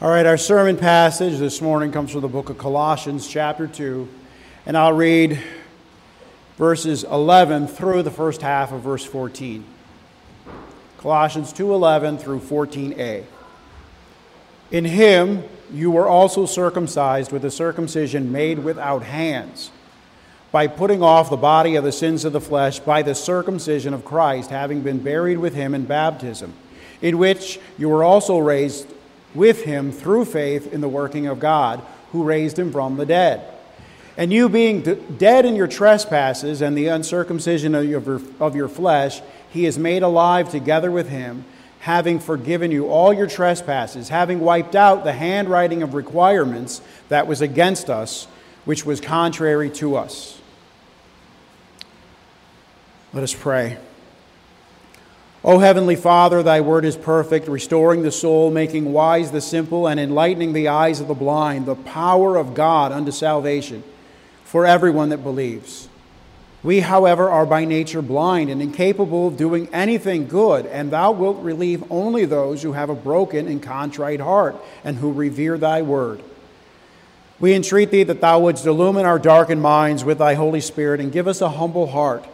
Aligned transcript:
All 0.00 0.08
right, 0.08 0.26
our 0.26 0.36
sermon 0.36 0.76
passage 0.76 1.38
this 1.38 1.60
morning 1.60 1.90
comes 1.90 2.12
from 2.12 2.20
the 2.20 2.28
book 2.28 2.50
of 2.50 2.56
Colossians, 2.56 3.26
chapter 3.26 3.66
2, 3.66 4.08
and 4.64 4.76
I'll 4.76 4.92
read 4.92 5.42
verses 6.56 7.02
11 7.02 7.66
through 7.66 8.04
the 8.04 8.10
first 8.12 8.40
half 8.40 8.70
of 8.70 8.82
verse 8.82 9.04
14. 9.04 9.64
Colossians 10.98 11.52
2:11 11.52 12.16
through 12.16 12.38
14a. 12.38 13.24
In 14.70 14.84
him 14.84 15.42
you 15.68 15.90
were 15.90 16.06
also 16.06 16.46
circumcised 16.46 17.32
with 17.32 17.44
a 17.44 17.50
circumcision 17.50 18.30
made 18.30 18.60
without 18.60 19.02
hands, 19.02 19.72
by 20.52 20.68
putting 20.68 21.02
off 21.02 21.28
the 21.28 21.36
body 21.36 21.74
of 21.74 21.82
the 21.82 21.90
sins 21.90 22.24
of 22.24 22.32
the 22.32 22.40
flesh 22.40 22.78
by 22.78 23.02
the 23.02 23.16
circumcision 23.16 23.92
of 23.92 24.04
Christ, 24.04 24.50
having 24.50 24.82
been 24.82 24.98
buried 24.98 25.38
with 25.38 25.56
him 25.56 25.74
in 25.74 25.86
baptism, 25.86 26.52
in 27.02 27.18
which 27.18 27.58
you 27.76 27.88
were 27.88 28.04
also 28.04 28.38
raised 28.38 28.86
with 29.38 29.62
him 29.62 29.92
through 29.92 30.26
faith 30.26 30.72
in 30.72 30.82
the 30.82 30.88
working 30.88 31.26
of 31.26 31.40
God, 31.40 31.80
who 32.12 32.24
raised 32.24 32.58
him 32.58 32.72
from 32.72 32.96
the 32.96 33.06
dead. 33.06 33.54
And 34.18 34.32
you, 34.32 34.48
being 34.48 34.82
dead 35.16 35.46
in 35.46 35.54
your 35.54 35.68
trespasses 35.68 36.60
and 36.60 36.76
the 36.76 36.88
uncircumcision 36.88 37.74
of 37.74 37.84
your, 37.84 38.20
of 38.40 38.56
your 38.56 38.68
flesh, 38.68 39.22
he 39.50 39.64
is 39.64 39.78
made 39.78 40.02
alive 40.02 40.50
together 40.50 40.90
with 40.90 41.08
him, 41.08 41.44
having 41.80 42.18
forgiven 42.18 42.72
you 42.72 42.88
all 42.88 43.12
your 43.12 43.28
trespasses, 43.28 44.08
having 44.08 44.40
wiped 44.40 44.74
out 44.74 45.04
the 45.04 45.12
handwriting 45.12 45.84
of 45.84 45.94
requirements 45.94 46.82
that 47.08 47.28
was 47.28 47.40
against 47.40 47.88
us, 47.88 48.26
which 48.64 48.84
was 48.84 49.00
contrary 49.00 49.70
to 49.70 49.94
us. 49.94 50.40
Let 53.12 53.22
us 53.22 53.32
pray. 53.32 53.78
O 55.44 55.60
Heavenly 55.60 55.94
Father, 55.94 56.42
thy 56.42 56.60
word 56.60 56.84
is 56.84 56.96
perfect, 56.96 57.46
restoring 57.46 58.02
the 58.02 58.10
soul, 58.10 58.50
making 58.50 58.92
wise 58.92 59.30
the 59.30 59.40
simple, 59.40 59.86
and 59.86 60.00
enlightening 60.00 60.52
the 60.52 60.68
eyes 60.68 61.00
of 61.00 61.06
the 61.06 61.14
blind, 61.14 61.64
the 61.64 61.76
power 61.76 62.36
of 62.36 62.54
God 62.54 62.90
unto 62.90 63.12
salvation 63.12 63.84
for 64.42 64.66
everyone 64.66 65.10
that 65.10 65.22
believes. 65.22 65.88
We, 66.64 66.80
however, 66.80 67.30
are 67.30 67.46
by 67.46 67.64
nature 67.64 68.02
blind 68.02 68.50
and 68.50 68.60
incapable 68.60 69.28
of 69.28 69.36
doing 69.36 69.68
anything 69.72 70.26
good, 70.26 70.66
and 70.66 70.90
thou 70.90 71.12
wilt 71.12 71.40
relieve 71.40 71.84
only 71.88 72.24
those 72.24 72.64
who 72.64 72.72
have 72.72 72.90
a 72.90 72.96
broken 72.96 73.46
and 73.46 73.62
contrite 73.62 74.20
heart 74.20 74.56
and 74.82 74.96
who 74.96 75.12
revere 75.12 75.56
thy 75.56 75.82
word. 75.82 76.20
We 77.38 77.54
entreat 77.54 77.92
thee 77.92 78.02
that 78.02 78.20
thou 78.20 78.40
wouldst 78.40 78.66
illumine 78.66 79.06
our 79.06 79.20
darkened 79.20 79.62
minds 79.62 80.04
with 80.04 80.18
thy 80.18 80.34
Holy 80.34 80.60
Spirit 80.60 81.00
and 81.00 81.12
give 81.12 81.28
us 81.28 81.40
a 81.40 81.50
humble 81.50 81.86
heart 81.86 82.24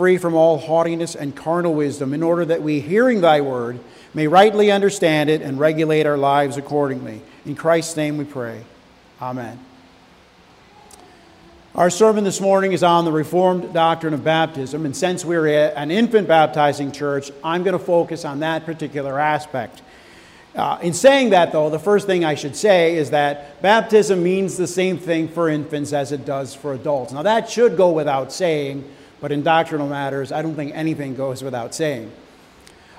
free 0.00 0.16
from 0.16 0.34
all 0.34 0.56
haughtiness 0.56 1.14
and 1.14 1.36
carnal 1.36 1.74
wisdom, 1.74 2.14
in 2.14 2.22
order 2.22 2.42
that 2.46 2.62
we, 2.62 2.80
hearing 2.80 3.20
thy 3.20 3.38
word, 3.42 3.78
may 4.14 4.26
rightly 4.26 4.70
understand 4.70 5.28
it 5.28 5.42
and 5.42 5.60
regulate 5.60 6.06
our 6.06 6.16
lives 6.16 6.56
accordingly. 6.56 7.20
In 7.44 7.54
Christ's 7.54 7.98
name 7.98 8.16
we 8.16 8.24
pray. 8.24 8.62
Amen. 9.20 9.62
Our 11.74 11.90
sermon 11.90 12.24
this 12.24 12.40
morning 12.40 12.72
is 12.72 12.82
on 12.82 13.04
the 13.04 13.12
Reformed 13.12 13.74
doctrine 13.74 14.14
of 14.14 14.24
baptism, 14.24 14.86
and 14.86 14.96
since 14.96 15.22
we're 15.22 15.68
an 15.68 15.90
infant 15.90 16.26
baptizing 16.26 16.92
church, 16.92 17.30
I'm 17.44 17.62
going 17.62 17.78
to 17.78 17.84
focus 17.84 18.24
on 18.24 18.40
that 18.40 18.64
particular 18.64 19.20
aspect. 19.20 19.82
Uh, 20.54 20.78
in 20.80 20.94
saying 20.94 21.28
that, 21.30 21.52
though, 21.52 21.68
the 21.68 21.78
first 21.78 22.06
thing 22.06 22.24
I 22.24 22.36
should 22.36 22.56
say 22.56 22.96
is 22.96 23.10
that 23.10 23.60
baptism 23.60 24.22
means 24.22 24.56
the 24.56 24.66
same 24.66 24.96
thing 24.96 25.28
for 25.28 25.50
infants 25.50 25.92
as 25.92 26.10
it 26.10 26.24
does 26.24 26.54
for 26.54 26.72
adults. 26.72 27.12
Now, 27.12 27.20
that 27.20 27.50
should 27.50 27.76
go 27.76 27.92
without 27.92 28.32
saying 28.32 28.90
but 29.20 29.32
in 29.32 29.42
doctrinal 29.42 29.88
matters, 29.88 30.32
I 30.32 30.42
don't 30.42 30.54
think 30.54 30.72
anything 30.74 31.14
goes 31.14 31.42
without 31.42 31.74
saying. 31.74 32.10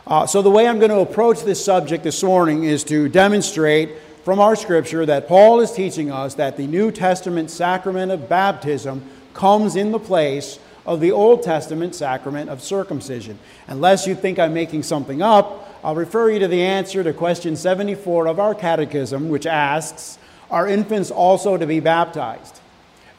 Uh, 0.05 0.25
so, 0.25 0.41
the 0.41 0.49
way 0.49 0.67
I'm 0.67 0.79
going 0.79 0.91
to 0.91 0.99
approach 0.99 1.41
this 1.43 1.63
subject 1.63 2.03
this 2.03 2.23
morning 2.23 2.63
is 2.63 2.83
to 2.85 3.07
demonstrate 3.07 3.91
from 4.23 4.39
our 4.39 4.55
scripture 4.55 5.05
that 5.05 5.27
Paul 5.27 5.61
is 5.61 5.71
teaching 5.71 6.11
us 6.11 6.35
that 6.35 6.57
the 6.57 6.67
New 6.67 6.91
Testament 6.91 7.49
sacrament 7.49 8.11
of 8.11 8.29
baptism 8.29 9.03
comes 9.33 9.75
in 9.75 9.91
the 9.91 9.99
place 9.99 10.59
of 10.85 10.99
the 10.99 11.11
Old 11.11 11.43
Testament 11.43 11.95
sacrament 11.95 12.49
of 12.49 12.61
circumcision. 12.61 13.37
Unless 13.67 14.07
you 14.07 14.15
think 14.15 14.39
I'm 14.39 14.53
making 14.53 14.83
something 14.83 15.21
up, 15.21 15.69
I'll 15.83 15.95
refer 15.95 16.29
you 16.29 16.39
to 16.39 16.47
the 16.47 16.61
answer 16.61 17.03
to 17.03 17.13
question 17.13 17.55
74 17.55 18.27
of 18.27 18.39
our 18.39 18.55
catechism, 18.55 19.29
which 19.29 19.45
asks 19.45 20.17
Are 20.49 20.67
infants 20.67 21.11
also 21.11 21.57
to 21.57 21.65
be 21.65 21.79
baptized? 21.79 22.59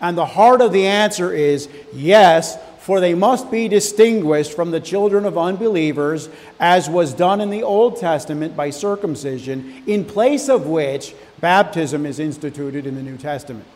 And 0.01 0.19
the 0.19 0.27
heart 0.27 0.61
of 0.61 0.73
the 0.73 0.87
answer 0.87 1.33
is 1.33 1.69
yes, 1.93 2.59
for 2.83 2.99
they 2.99 3.15
must 3.15 3.49
be 3.49 3.69
distinguished 3.69 4.55
from 4.55 4.73
the 4.73 4.81
children 4.81 5.25
of 5.25 5.39
unbelievers, 5.39 6.29
as 6.59 6.91
was 6.91 7.15
done 7.15 7.41
in 7.41 7.49
the 7.49 7.63
Old 7.63 7.97
Testament 7.97 8.57
by 8.57 8.71
circumcision, 8.71 9.85
in 9.87 10.05
place 10.05 10.49
of 10.49 10.67
which 10.67 11.15
baptism 11.41 12.05
is 12.05 12.19
instituted 12.19 12.85
in 12.85 12.97
the 12.97 13.03
New 13.03 13.17
Testament. 13.17 13.67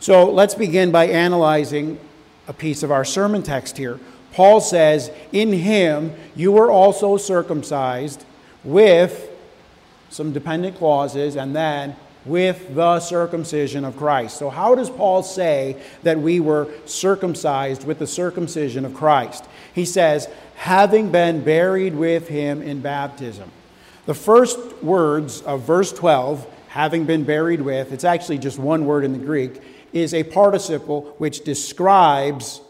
So 0.00 0.30
let's 0.30 0.54
begin 0.54 0.90
by 0.90 1.06
analyzing 1.08 2.00
a 2.48 2.54
piece 2.54 2.82
of 2.82 2.90
our 2.90 3.04
sermon 3.04 3.42
text 3.42 3.76
here. 3.76 4.00
Paul 4.32 4.62
says, 4.62 5.10
In 5.30 5.52
him 5.52 6.14
you 6.34 6.50
were 6.50 6.70
also 6.70 7.18
circumcised 7.18 8.24
with 8.64 9.30
some 10.08 10.32
dependent 10.32 10.78
clauses, 10.78 11.36
and 11.36 11.54
then 11.54 11.94
with 12.24 12.74
the 12.74 13.00
circumcision 13.00 13.84
of 13.84 13.96
Christ. 13.96 14.38
So, 14.38 14.50
how 14.50 14.74
does 14.74 14.90
Paul 14.90 15.22
say 15.22 15.76
that 16.02 16.18
we 16.18 16.40
were 16.40 16.68
circumcised 16.86 17.84
with 17.84 17.98
the 17.98 18.06
circumcision 18.06 18.84
of 18.84 18.94
Christ? 18.94 19.44
He 19.74 19.84
says, 19.84 20.28
having 20.56 21.10
been 21.10 21.44
buried 21.44 21.94
with 21.94 22.28
him 22.28 22.62
in 22.62 22.80
baptism. 22.80 23.50
The 24.06 24.14
first 24.14 24.58
words 24.82 25.42
of 25.42 25.62
verse 25.62 25.92
12, 25.92 26.46
having 26.68 27.04
been 27.04 27.24
buried 27.24 27.60
with, 27.60 27.92
it's 27.92 28.04
actually 28.04 28.38
just 28.38 28.58
one 28.58 28.86
word 28.86 29.04
in 29.04 29.12
the 29.12 29.18
Greek, 29.18 29.60
is 29.92 30.12
a 30.12 30.24
participle 30.24 31.14
which 31.18 31.44
describes 31.44 32.60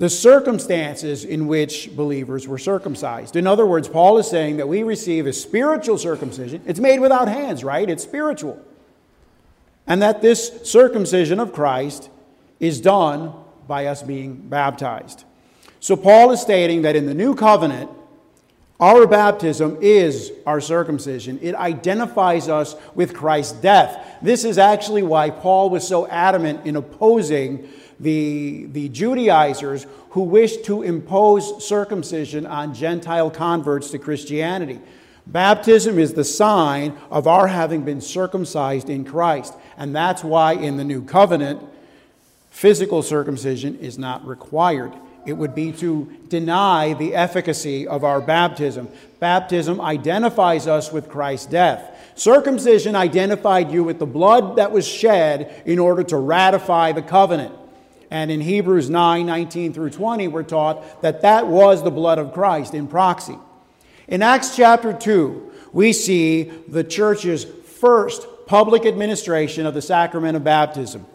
the 0.00 0.08
circumstances 0.08 1.26
in 1.26 1.46
which 1.46 1.94
believers 1.94 2.48
were 2.48 2.56
circumcised. 2.56 3.36
In 3.36 3.46
other 3.46 3.66
words, 3.66 3.86
Paul 3.86 4.16
is 4.16 4.26
saying 4.30 4.56
that 4.56 4.66
we 4.66 4.82
receive 4.82 5.26
a 5.26 5.32
spiritual 5.32 5.98
circumcision. 5.98 6.62
It's 6.64 6.80
made 6.80 7.00
without 7.00 7.28
hands, 7.28 7.62
right? 7.62 7.88
It's 7.88 8.02
spiritual. 8.02 8.58
And 9.86 10.00
that 10.00 10.22
this 10.22 10.62
circumcision 10.64 11.38
of 11.38 11.52
Christ 11.52 12.08
is 12.58 12.80
done 12.80 13.34
by 13.68 13.86
us 13.86 14.02
being 14.02 14.36
baptized. 14.36 15.24
So 15.80 15.96
Paul 15.96 16.30
is 16.30 16.40
stating 16.40 16.80
that 16.82 16.96
in 16.96 17.04
the 17.04 17.12
new 17.12 17.34
covenant, 17.34 17.90
our 18.80 19.06
baptism 19.06 19.76
is 19.82 20.32
our 20.46 20.62
circumcision. 20.62 21.38
It 21.42 21.54
identifies 21.54 22.48
us 22.48 22.74
with 22.94 23.12
Christ's 23.12 23.60
death. 23.60 24.16
This 24.22 24.46
is 24.46 24.56
actually 24.56 25.02
why 25.02 25.28
Paul 25.28 25.68
was 25.68 25.86
so 25.86 26.06
adamant 26.06 26.64
in 26.64 26.76
opposing 26.76 27.68
the, 28.00 28.66
the 28.72 28.88
Judaizers 28.88 29.86
who 30.10 30.22
wished 30.22 30.64
to 30.64 30.82
impose 30.82 31.64
circumcision 31.64 32.46
on 32.46 32.74
Gentile 32.74 33.30
converts 33.30 33.90
to 33.90 33.98
Christianity. 33.98 34.80
Baptism 35.26 35.98
is 35.98 36.14
the 36.14 36.24
sign 36.24 36.96
of 37.10 37.26
our 37.26 37.46
having 37.46 37.82
been 37.84 38.00
circumcised 38.00 38.90
in 38.90 39.04
Christ. 39.04 39.54
And 39.76 39.94
that's 39.94 40.24
why 40.24 40.54
in 40.54 40.76
the 40.76 40.84
new 40.84 41.04
covenant, 41.04 41.62
physical 42.50 43.02
circumcision 43.02 43.78
is 43.78 43.98
not 43.98 44.26
required. 44.26 44.92
It 45.26 45.34
would 45.34 45.54
be 45.54 45.70
to 45.72 46.10
deny 46.28 46.94
the 46.94 47.14
efficacy 47.14 47.86
of 47.86 48.02
our 48.02 48.20
baptism. 48.20 48.88
Baptism 49.20 49.80
identifies 49.80 50.66
us 50.66 50.90
with 50.90 51.08
Christ's 51.08 51.46
death. 51.46 51.96
Circumcision 52.16 52.96
identified 52.96 53.70
you 53.70 53.84
with 53.84 53.98
the 53.98 54.06
blood 54.06 54.56
that 54.56 54.72
was 54.72 54.88
shed 54.88 55.62
in 55.66 55.78
order 55.78 56.02
to 56.04 56.16
ratify 56.16 56.92
the 56.92 57.02
covenant. 57.02 57.54
And 58.10 58.30
in 58.30 58.40
Hebrews 58.40 58.90
9 58.90 59.24
19 59.24 59.72
through 59.72 59.90
20, 59.90 60.28
we're 60.28 60.42
taught 60.42 61.02
that 61.02 61.22
that 61.22 61.46
was 61.46 61.82
the 61.82 61.90
blood 61.90 62.18
of 62.18 62.32
Christ 62.32 62.74
in 62.74 62.88
proxy. 62.88 63.38
In 64.08 64.22
Acts 64.22 64.56
chapter 64.56 64.92
2, 64.92 65.52
we 65.72 65.92
see 65.92 66.42
the 66.42 66.82
church's 66.82 67.44
first 67.44 68.26
public 68.46 68.84
administration 68.84 69.64
of 69.64 69.74
the 69.74 69.82
sacrament 69.82 70.36
of 70.36 70.42
baptism. 70.42 71.06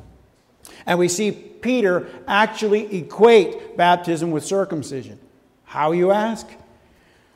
And 0.86 0.98
we 0.98 1.10
see 1.10 1.32
Peter 1.32 2.08
actually 2.28 2.98
equate 2.98 3.76
baptism 3.76 4.32
with 4.32 4.46
circumcision. 4.46 5.20
How, 5.66 5.92
you 5.92 6.12
ask? 6.12 6.48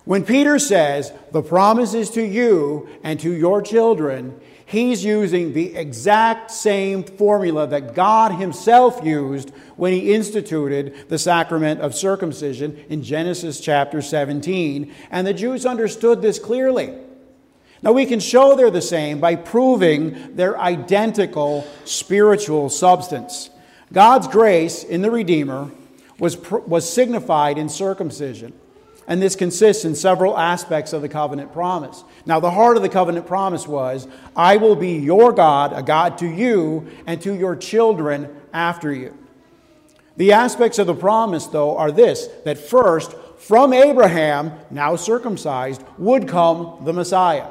When 0.05 0.23
Peter 0.23 0.57
says, 0.57 1.11
The 1.31 1.41
promise 1.41 1.93
is 1.93 2.09
to 2.11 2.23
you 2.23 2.87
and 3.03 3.19
to 3.19 3.31
your 3.31 3.61
children, 3.61 4.39
he's 4.69 5.03
using 5.03 5.53
the 5.53 5.75
exact 5.75 6.51
same 6.51 7.03
formula 7.03 7.65
that 7.65 7.95
God 7.95 8.33
himself 8.33 9.03
used 9.03 9.49
when 9.75 9.93
he 9.93 10.13
instituted 10.13 11.09
the 11.09 11.17
sacrament 11.17 11.81
of 11.81 11.95
circumcision 11.95 12.85
in 12.87 13.01
Genesis 13.01 13.59
chapter 13.59 13.99
17. 13.99 14.93
And 15.09 15.25
the 15.25 15.33
Jews 15.33 15.65
understood 15.65 16.21
this 16.21 16.37
clearly. 16.37 16.93
Now, 17.81 17.93
we 17.93 18.05
can 18.05 18.19
show 18.19 18.55
they're 18.55 18.69
the 18.69 18.81
same 18.81 19.19
by 19.19 19.35
proving 19.35 20.35
their 20.35 20.59
identical 20.59 21.65
spiritual 21.85 22.69
substance. 22.69 23.49
God's 23.91 24.27
grace 24.27 24.83
in 24.83 25.01
the 25.01 25.09
Redeemer 25.09 25.71
was, 26.19 26.37
was 26.37 26.87
signified 26.87 27.57
in 27.57 27.69
circumcision. 27.69 28.53
And 29.09 29.19
this 29.19 29.35
consists 29.35 29.85
in 29.85 29.95
several 29.95 30.37
aspects 30.37 30.93
of 30.93 31.01
the 31.01 31.09
covenant 31.09 31.51
promise. 31.51 32.03
Now, 32.27 32.39
the 32.39 32.51
heart 32.51 32.77
of 32.77 32.83
the 32.83 32.89
covenant 32.89 33.25
promise 33.25 33.67
was, 33.67 34.07
I 34.35 34.57
will 34.57 34.75
be 34.75 34.99
your 34.99 35.33
God, 35.33 35.73
a 35.73 35.81
God 35.81 36.19
to 36.19 36.27
you 36.27 36.87
and 37.07 37.19
to 37.23 37.33
your 37.33 37.55
children 37.55 38.29
after 38.53 38.93
you. 38.93 39.17
The 40.15 40.33
aspects 40.33 40.77
of 40.77 40.85
the 40.85 40.93
promise, 40.93 41.47
though, 41.47 41.75
are 41.75 41.91
this 41.91 42.27
that 42.45 42.59
first, 42.59 43.15
from 43.39 43.73
Abraham, 43.73 44.53
now 44.69 44.95
circumcised, 44.95 45.83
would 45.97 46.27
come 46.27 46.81
the 46.85 46.93
Messiah. 46.93 47.47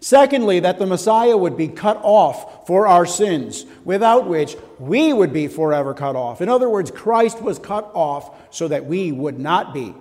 Secondly, 0.00 0.58
that 0.60 0.80
the 0.80 0.86
Messiah 0.86 1.36
would 1.36 1.56
be 1.56 1.68
cut 1.68 2.00
off 2.02 2.66
for 2.66 2.88
our 2.88 3.06
sins, 3.06 3.64
without 3.84 4.26
which 4.26 4.56
we 4.80 5.12
would 5.12 5.32
be 5.32 5.46
forever 5.46 5.94
cut 5.94 6.16
off. 6.16 6.40
In 6.40 6.48
other 6.48 6.68
words, 6.68 6.90
Christ 6.90 7.40
was 7.40 7.60
cut 7.60 7.88
off 7.94 8.34
so 8.52 8.66
that 8.66 8.86
we 8.86 9.12
would 9.12 9.38
not 9.38 9.72
be. 9.72 9.94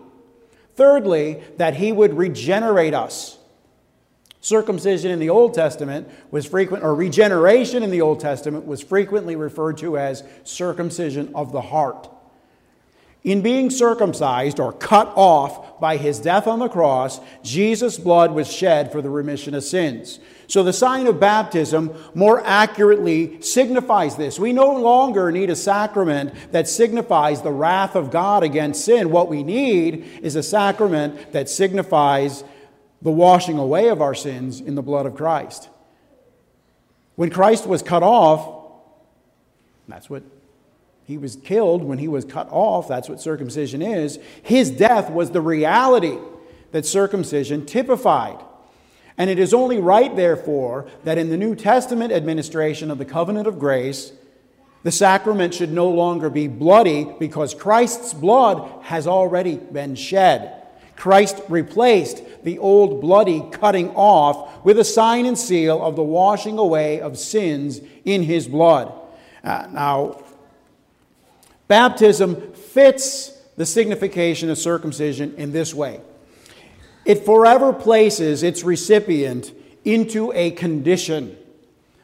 Thirdly, 0.79 1.43
that 1.57 1.75
he 1.75 1.91
would 1.91 2.13
regenerate 2.13 2.93
us. 2.93 3.37
Circumcision 4.39 5.11
in 5.11 5.19
the 5.19 5.29
Old 5.29 5.53
Testament 5.53 6.07
was 6.31 6.45
frequent, 6.45 6.85
or 6.85 6.95
regeneration 6.95 7.83
in 7.83 7.91
the 7.91 7.99
Old 7.99 8.21
Testament 8.21 8.65
was 8.65 8.81
frequently 8.81 9.35
referred 9.35 9.77
to 9.79 9.97
as 9.97 10.23
circumcision 10.45 11.31
of 11.35 11.51
the 11.51 11.59
heart. 11.59 12.09
In 13.23 13.41
being 13.41 13.69
circumcised 13.69 14.59
or 14.59 14.71
cut 14.71 15.11
off 15.15 15.79
by 15.79 15.97
his 15.97 16.19
death 16.19 16.47
on 16.47 16.59
the 16.59 16.69
cross, 16.69 17.19
Jesus' 17.43 17.97
blood 17.97 18.31
was 18.31 18.51
shed 18.51 18.91
for 18.91 19.01
the 19.01 19.09
remission 19.09 19.53
of 19.53 19.63
sins. 19.63 20.19
So 20.47 20.63
the 20.63 20.73
sign 20.73 21.05
of 21.05 21.19
baptism 21.19 21.93
more 22.15 22.41
accurately 22.45 23.41
signifies 23.41 24.15
this. 24.15 24.39
We 24.39 24.53
no 24.53 24.73
longer 24.73 25.31
need 25.31 25.49
a 25.49 25.55
sacrament 25.55 26.33
that 26.53 26.67
signifies 26.67 27.41
the 27.41 27.51
wrath 27.51 27.95
of 27.95 28.09
God 28.09 28.41
against 28.41 28.85
sin. 28.85 29.11
What 29.11 29.27
we 29.27 29.43
need 29.43 30.21
is 30.23 30.35
a 30.35 30.43
sacrament 30.43 31.33
that 31.33 31.49
signifies 31.49 32.43
the 33.01 33.11
washing 33.11 33.57
away 33.57 33.89
of 33.89 34.01
our 34.01 34.15
sins 34.15 34.59
in 34.61 34.75
the 34.75 34.81
blood 34.81 35.05
of 35.05 35.15
Christ. 35.15 35.69
When 37.15 37.29
Christ 37.29 37.67
was 37.67 37.83
cut 37.83 38.01
off, 38.01 38.71
that's 39.89 40.09
what 40.09 40.23
he 41.09 41.17
was 41.17 41.37
killed 41.37 41.83
when 41.83 41.97
he 41.97 42.07
was 42.07 42.23
cut 42.23 42.47
off. 42.51 42.87
That's 42.87 43.09
what 43.09 43.19
circumcision 43.19 43.81
is. 43.81 44.19
His 44.43 44.69
death 44.69 45.09
was 45.09 45.31
the 45.31 45.41
reality 45.41 46.19
that 46.69 46.85
circumcision 46.85 47.65
typified. 47.65 48.37
And 49.17 49.27
it 49.27 49.39
is 49.39 49.51
only 49.51 49.79
right, 49.79 50.15
therefore, 50.15 50.87
that 51.05 51.17
in 51.17 51.31
the 51.31 51.35
New 51.35 51.55
Testament 51.55 52.13
administration 52.13 52.91
of 52.91 52.99
the 52.99 53.05
covenant 53.05 53.47
of 53.47 53.57
grace, 53.57 54.11
the 54.83 54.91
sacrament 54.91 55.55
should 55.55 55.71
no 55.71 55.89
longer 55.89 56.29
be 56.29 56.47
bloody 56.47 57.11
because 57.17 57.55
Christ's 57.55 58.13
blood 58.13 58.69
has 58.83 59.07
already 59.07 59.55
been 59.55 59.95
shed. 59.95 60.61
Christ 60.95 61.41
replaced 61.49 62.21
the 62.43 62.59
old 62.59 63.01
bloody 63.01 63.49
cutting 63.51 63.89
off 63.95 64.63
with 64.63 64.77
a 64.77 64.83
sign 64.83 65.25
and 65.25 65.39
seal 65.39 65.83
of 65.83 65.95
the 65.95 66.03
washing 66.03 66.59
away 66.59 67.01
of 67.01 67.17
sins 67.17 67.81
in 68.05 68.21
his 68.21 68.47
blood. 68.47 68.93
Uh, 69.43 69.67
now, 69.71 70.21
baptism 71.69 72.51
fits 72.51 73.31
the 73.55 73.65
signification 73.65 74.49
of 74.49 74.57
circumcision 74.57 75.33
in 75.37 75.53
this 75.53 75.73
way 75.73 76.01
it 77.05 77.25
forever 77.25 77.73
places 77.73 78.43
its 78.43 78.63
recipient 78.63 79.51
into 79.83 80.31
a 80.35 80.51
condition. 80.51 81.35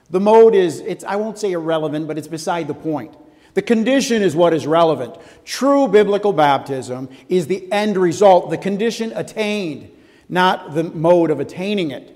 The 0.10 0.20
mode 0.20 0.56
is, 0.56 0.80
it's, 0.80 1.04
I 1.04 1.18
won't 1.18 1.38
say 1.38 1.52
irrelevant, 1.52 2.08
but 2.08 2.18
it's 2.18 2.28
beside 2.28 2.68
the 2.68 2.74
point. 2.74 3.16
The 3.54 3.62
condition 3.62 4.24
is 4.24 4.36
what 4.36 4.52
is 4.52 4.66
relevant. 4.66 5.16
True 5.44 5.88
biblical 5.88 6.34
baptism 6.34 7.10
is 7.30 7.46
the 7.46 7.72
end 7.72 7.98
result, 7.98 8.50
the 8.50 8.58
condition 8.58 9.14
attained, 9.16 9.92
not 10.28 10.74
the 10.74 10.86
mode 10.86 11.30
of 11.30 11.40
attaining 11.40 11.92
it. 11.92 12.12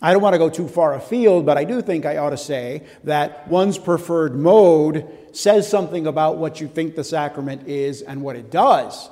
I 0.00 0.12
don't 0.12 0.22
want 0.22 0.34
to 0.34 0.38
go 0.38 0.48
too 0.48 0.68
far 0.68 0.94
afield, 0.94 1.44
but 1.44 1.58
I 1.58 1.64
do 1.64 1.82
think 1.82 2.06
I 2.06 2.18
ought 2.18 2.30
to 2.30 2.36
say 2.36 2.84
that 3.04 3.48
one's 3.48 3.78
preferred 3.78 4.36
mode 4.36 5.06
says 5.32 5.68
something 5.68 6.06
about 6.06 6.38
what 6.38 6.60
you 6.60 6.68
think 6.68 6.94
the 6.94 7.04
sacrament 7.04 7.66
is 7.68 8.02
and 8.02 8.22
what 8.22 8.36
it 8.36 8.50
does. 8.50 9.10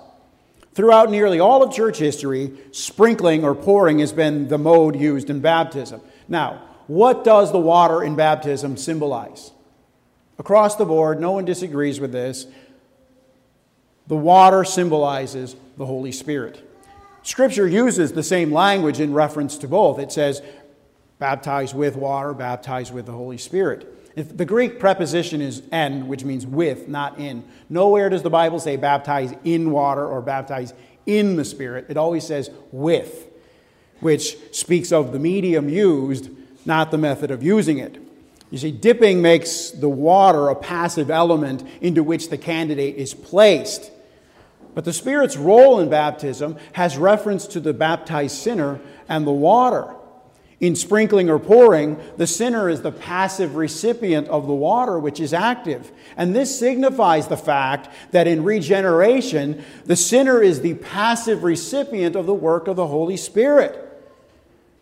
Throughout 0.75 1.11
nearly 1.11 1.41
all 1.41 1.63
of 1.63 1.73
church 1.73 1.99
history, 1.99 2.53
sprinkling 2.71 3.45
or 3.45 3.55
pouring 3.55 3.99
has 3.99 4.13
been 4.13 4.49
the 4.49 4.59
mode 4.59 4.95
used 4.95 5.31
in 5.31 5.41
baptism. 5.41 6.01
Now, 6.29 6.63
what 6.87 7.25
does 7.25 7.51
the 7.51 7.59
water 7.59 8.03
in 8.03 8.15
baptism 8.15 8.77
symbolize? 8.77 9.51
Across 10.39 10.77
the 10.77 10.85
board, 10.85 11.21
no 11.21 11.33
one 11.33 11.45
disagrees 11.45 11.99
with 11.99 12.13
this. 12.13 12.47
The 14.07 14.17
water 14.17 14.65
symbolizes 14.65 15.57
the 15.77 15.87
Holy 15.87 16.13
Spirit. 16.13 16.63
Scripture 17.23 17.67
uses 17.67 18.13
the 18.13 18.23
same 18.23 18.53
language 18.53 19.01
in 19.01 19.13
reference 19.13 19.57
to 19.59 19.67
both. 19.67 19.99
It 19.99 20.13
says, 20.13 20.43
baptized 21.19 21.75
with 21.75 21.97
water, 21.97 22.33
baptized 22.35 22.93
with 22.93 23.07
the 23.07 23.13
Holy 23.13 23.39
Spirit. 23.39 23.93
If 24.17 24.37
the 24.37 24.45
Greek 24.45 24.81
preposition 24.81 25.43
is 25.43 25.63
en, 25.71 26.09
which 26.09 26.25
means 26.25 26.47
with, 26.47 26.89
not 26.89 27.19
in. 27.19 27.45
Nowhere 27.69 28.09
does 28.09 28.23
the 28.23 28.31
Bible 28.31 28.59
say 28.59 28.77
baptize 28.77 29.35
in 29.45 29.71
water 29.71 30.07
or 30.07 30.23
baptize 30.23 30.73
in 31.05 31.37
the 31.37 31.45
Spirit. 31.45 31.87
It 31.89 31.97
always 31.97 32.27
says 32.27 32.51
with, 32.73 33.29
which 34.01 34.37
speaks 34.55 34.93
of 34.93 35.13
the 35.13 35.19
medium 35.19 35.69
used, 35.69 36.31
not 36.65 36.91
the 36.91 36.99
method 36.99 37.31
of 37.31 37.43
using 37.43 37.79
it. 37.79 38.03
You 38.51 38.59
see, 38.59 38.71
dipping 38.71 39.21
makes 39.21 39.71
the 39.71 39.89
water 39.89 40.49
a 40.49 40.55
passive 40.55 41.11
element 41.11 41.65
into 41.81 42.03
which 42.03 42.31
the 42.31 42.39
candidate 42.39 42.97
is 42.97 43.13
placed. 43.13 43.91
But 44.75 44.85
the 44.85 44.93
Spirit's 44.93 45.37
role 45.37 45.81
in 45.81 45.91
baptism 45.91 46.57
has 46.73 46.97
reference 46.97 47.47
to 47.49 47.61
the 47.61 47.73
baptized 47.73 48.37
sinner 48.37 48.81
and 49.09 49.27
the 49.27 49.33
water. 49.33 49.95
In 50.59 50.75
sprinkling 50.75 51.29
or 51.29 51.39
pouring, 51.39 51.99
the 52.17 52.27
sinner 52.27 52.71
is 52.71 52.81
the 52.81 52.93
passive 52.93 53.57
recipient 53.57 54.27
of 54.29 54.47
the 54.47 54.55
water, 54.55 54.99
which 54.99 55.21
is 55.21 55.35
active. 55.35 55.93
And 56.17 56.35
this 56.35 56.59
signifies 56.59 57.29
the 57.29 57.37
fact 57.37 57.91
that 58.13 58.27
in 58.27 58.43
regeneration, 58.43 59.63
the 59.85 59.97
sinner 59.97 60.43
is 60.43 60.63
the 60.63 60.75
passive 60.75 61.43
recipient 61.43 62.17
of 62.17 62.25
the 62.25 62.35
work 62.35 62.69
of 62.69 62.77
the 62.77 62.87
Holy 62.87 63.19
Spirit. 63.19 63.83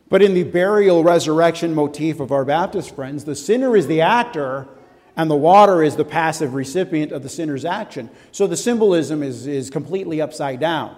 But 0.09 0.23
in 0.23 0.35
the 0.35 0.45
burial 0.45 1.03
resurrection 1.03 1.75
motif 1.75 2.21
of 2.21 2.31
our 2.31 2.45
Baptist 2.45 2.95
friends, 2.95 3.25
the 3.25 3.35
sinner 3.35 3.77
is 3.77 3.89
the 3.89 4.01
actor 4.01 4.69
and 5.17 5.29
the 5.29 5.37
water 5.37 5.83
is 5.83 5.97
the 5.97 6.05
passive 6.05 6.55
recipient 6.55 7.11
of 7.11 7.25
the 7.25 7.29
sinner's 7.29 7.65
action. 7.65 8.11
So 8.31 8.47
the 8.47 8.57
symbolism 8.57 9.25
is, 9.25 9.49
is 9.49 9.71
completely 9.71 10.21
upside 10.21 10.61
down. 10.61 10.97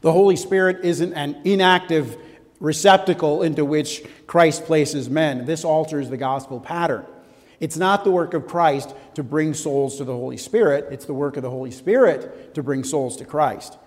The 0.00 0.12
Holy 0.12 0.36
Spirit 0.36 0.84
isn't 0.84 1.12
an 1.14 1.40
inactive 1.44 2.16
receptacle 2.60 3.42
into 3.42 3.64
which 3.64 4.04
Christ 4.26 4.64
places 4.64 5.10
men. 5.10 5.46
This 5.46 5.64
alters 5.64 6.08
the 6.08 6.16
gospel 6.16 6.60
pattern. 6.60 7.04
It's 7.60 7.76
not 7.76 8.04
the 8.04 8.10
work 8.10 8.34
of 8.34 8.46
Christ 8.46 8.94
to 9.14 9.22
bring 9.22 9.54
souls 9.54 9.96
to 9.96 10.04
the 10.04 10.12
Holy 10.12 10.36
Spirit, 10.36 10.86
it's 10.90 11.06
the 11.06 11.14
work 11.14 11.36
of 11.36 11.42
the 11.42 11.50
Holy 11.50 11.70
Spirit 11.70 12.54
to 12.54 12.62
bring 12.62 12.84
souls 12.84 13.16
to 13.16 13.24
Christ. 13.24 13.78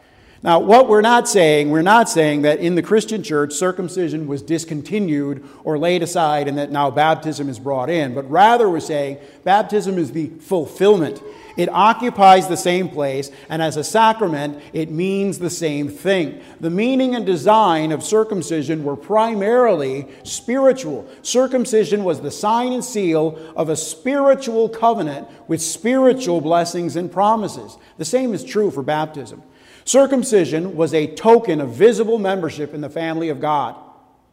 Now, 0.41 0.60
what 0.60 0.88
we're 0.88 1.01
not 1.01 1.27
saying, 1.27 1.70
we're 1.70 1.82
not 1.82 2.08
saying 2.08 2.43
that 2.43 2.60
in 2.60 2.75
the 2.75 2.82
Christian 2.82 3.24
church 3.24 3.53
circumcision 3.53 4.25
was 4.25 4.41
discontinued 4.41 5.46
or 5.65 5.77
laid 5.77 6.01
aside 6.01 6.48
and 6.48 6.58
that 6.58 6.72
now 6.72 6.89
baptism 6.89 7.50
is 7.50 7.60
brought 7.60 7.89
in, 7.89 8.13
but 8.13 8.29
rather 8.29 8.70
we're 8.70 8.79
saying 8.79 9.17
baptism 9.43 9.98
is 9.98 10.13
the 10.13 10.27
fulfillment. 10.27 11.22
It 11.58 11.70
occupies 11.70 12.48
the 12.48 12.58
same 12.58 12.89
place, 12.89 13.32
and 13.50 13.62
as 13.62 13.77
a 13.77 13.84
sacrament, 13.84 14.62
it 14.74 14.91
means 14.91 15.39
the 15.39 15.50
same 15.50 15.89
thing. 15.89 16.41
The 16.60 16.70
meaning 16.70 17.15
and 17.15 17.25
design 17.25 17.91
of 17.91 18.03
circumcision 18.03 18.84
were 18.84 18.96
primarily 18.96 20.08
spiritual. 20.24 21.08
Circumcision 21.22 22.03
was 22.03 22.22
the 22.22 22.32
sign 22.32 22.74
and 22.74 22.84
seal 22.84 23.38
of 23.56 23.70
a 23.70 23.75
spiritual 23.75 24.70
covenant 24.70 25.27
with 25.48 25.62
spiritual 25.62 26.41
blessings 26.41 26.96
and 26.96 27.12
promises. 27.12 27.77
The 27.98 28.06
same 28.06 28.34
is 28.34 28.44
true 28.44 28.72
for 28.72 28.84
baptism. 28.84 29.44
Circumcision 29.86 30.75
was 30.75 30.94
a 30.94 31.08
token 31.15 31.60
of 31.62 31.74
visible 31.74 32.20
membership 32.20 32.74
in 32.74 32.82
the 32.82 32.89
family 32.89 33.29
of 33.29 33.41
God. 33.41 33.75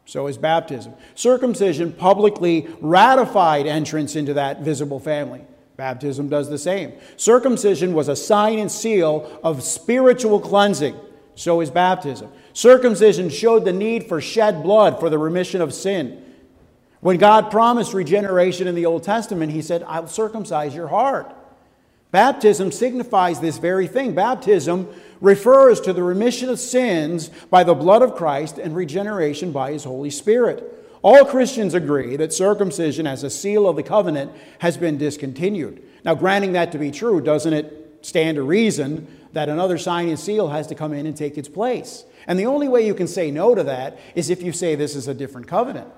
So 0.05 0.27
is 0.27 0.37
baptism. 0.37 0.93
Circumcision 1.15 1.91
publicly 1.91 2.67
ratified 2.79 3.67
entrance 3.67 4.15
into 4.15 4.35
that 4.35 4.61
visible 4.61 4.99
family. 4.99 5.41
Baptism 5.77 6.27
does 6.27 6.49
the 6.49 6.57
same. 6.57 6.93
Circumcision 7.17 7.93
was 7.93 8.07
a 8.07 8.15
sign 8.15 8.57
and 8.57 8.71
seal 8.71 9.39
of 9.43 9.63
spiritual 9.63 10.39
cleansing. 10.39 10.95
So 11.35 11.61
is 11.61 11.69
baptism. 11.69 12.31
Circumcision 12.53 13.29
showed 13.29 13.63
the 13.63 13.73
need 13.73 14.07
for 14.07 14.19
shed 14.19 14.63
blood 14.63 14.99
for 14.99 15.09
the 15.09 15.19
remission 15.19 15.61
of 15.61 15.73
sin. 15.73 16.23
When 16.99 17.17
God 17.17 17.51
promised 17.51 17.93
regeneration 17.93 18.67
in 18.67 18.73
the 18.73 18.87
Old 18.87 19.03
Testament, 19.03 19.51
He 19.51 19.61
said, 19.61 19.83
I'll 19.83 20.07
circumcise 20.07 20.73
your 20.73 20.87
heart. 20.87 21.31
Baptism 22.09 22.71
signifies 22.71 23.39
this 23.39 23.59
very 23.59 23.85
thing. 23.85 24.15
Baptism 24.15 24.87
refers 25.21 25.81
to 25.81 25.93
the 25.93 26.03
remission 26.03 26.49
of 26.49 26.59
sins 26.59 27.29
by 27.49 27.63
the 27.63 27.75
blood 27.75 28.01
of 28.01 28.15
Christ 28.15 28.57
and 28.57 28.75
regeneration 28.75 29.51
by 29.51 29.73
his 29.73 29.83
Holy 29.83 30.09
Spirit. 30.09 30.76
All 31.03 31.25
Christians 31.25 31.73
agree 31.73 32.15
that 32.17 32.33
circumcision 32.33 33.05
as 33.07 33.23
a 33.23 33.29
seal 33.29 33.67
of 33.67 33.75
the 33.75 33.83
covenant 33.83 34.31
has 34.59 34.77
been 34.77 34.97
discontinued. 34.97 35.83
Now, 36.03 36.15
granting 36.15 36.53
that 36.53 36.71
to 36.71 36.77
be 36.77 36.91
true, 36.91 37.21
doesn't 37.21 37.53
it 37.53 37.99
stand 38.01 38.35
to 38.35 38.41
reason 38.41 39.07
that 39.33 39.49
another 39.49 39.77
sign 39.77 40.09
and 40.09 40.19
seal 40.19 40.47
has 40.47 40.67
to 40.67 40.75
come 40.75 40.93
in 40.93 41.05
and 41.05 41.15
take 41.15 41.37
its 41.37 41.49
place. 41.49 42.05
And 42.25 42.39
the 42.39 42.45
only 42.45 42.67
way 42.67 42.85
you 42.85 42.93
can 42.93 43.07
say 43.07 43.29
no 43.29 43.53
to 43.53 43.63
that 43.63 43.99
is 44.15 44.29
if 44.29 44.41
you 44.41 44.51
say 44.51 44.75
this 44.75 44.95
is 44.95 45.07
a 45.07 45.13
different 45.13 45.47
covenant. 45.47 45.89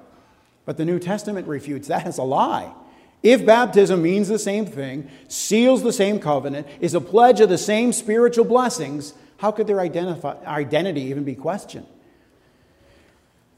But 0.65 0.77
the 0.77 0.85
New 0.85 0.99
Testament 0.99 1.47
refutes 1.47 1.87
that 1.87 2.05
as 2.05 2.17
a 2.17 2.23
lie. 2.23 2.73
If 3.21 3.45
baptism 3.45 4.01
means 4.01 4.27
the 4.27 4.39
same 4.39 4.65
thing, 4.65 5.09
seals 5.27 5.83
the 5.83 5.93
same 5.93 6.19
covenant, 6.19 6.67
is 6.79 6.93
a 6.93 7.01
pledge 7.01 7.41
of 7.41 7.49
the 7.49 7.57
same 7.57 7.93
spiritual 7.93 8.45
blessings, 8.45 9.13
how 9.37 9.51
could 9.51 9.67
their 9.67 9.79
identity 9.79 11.01
even 11.01 11.23
be 11.23 11.35
questioned? 11.35 11.87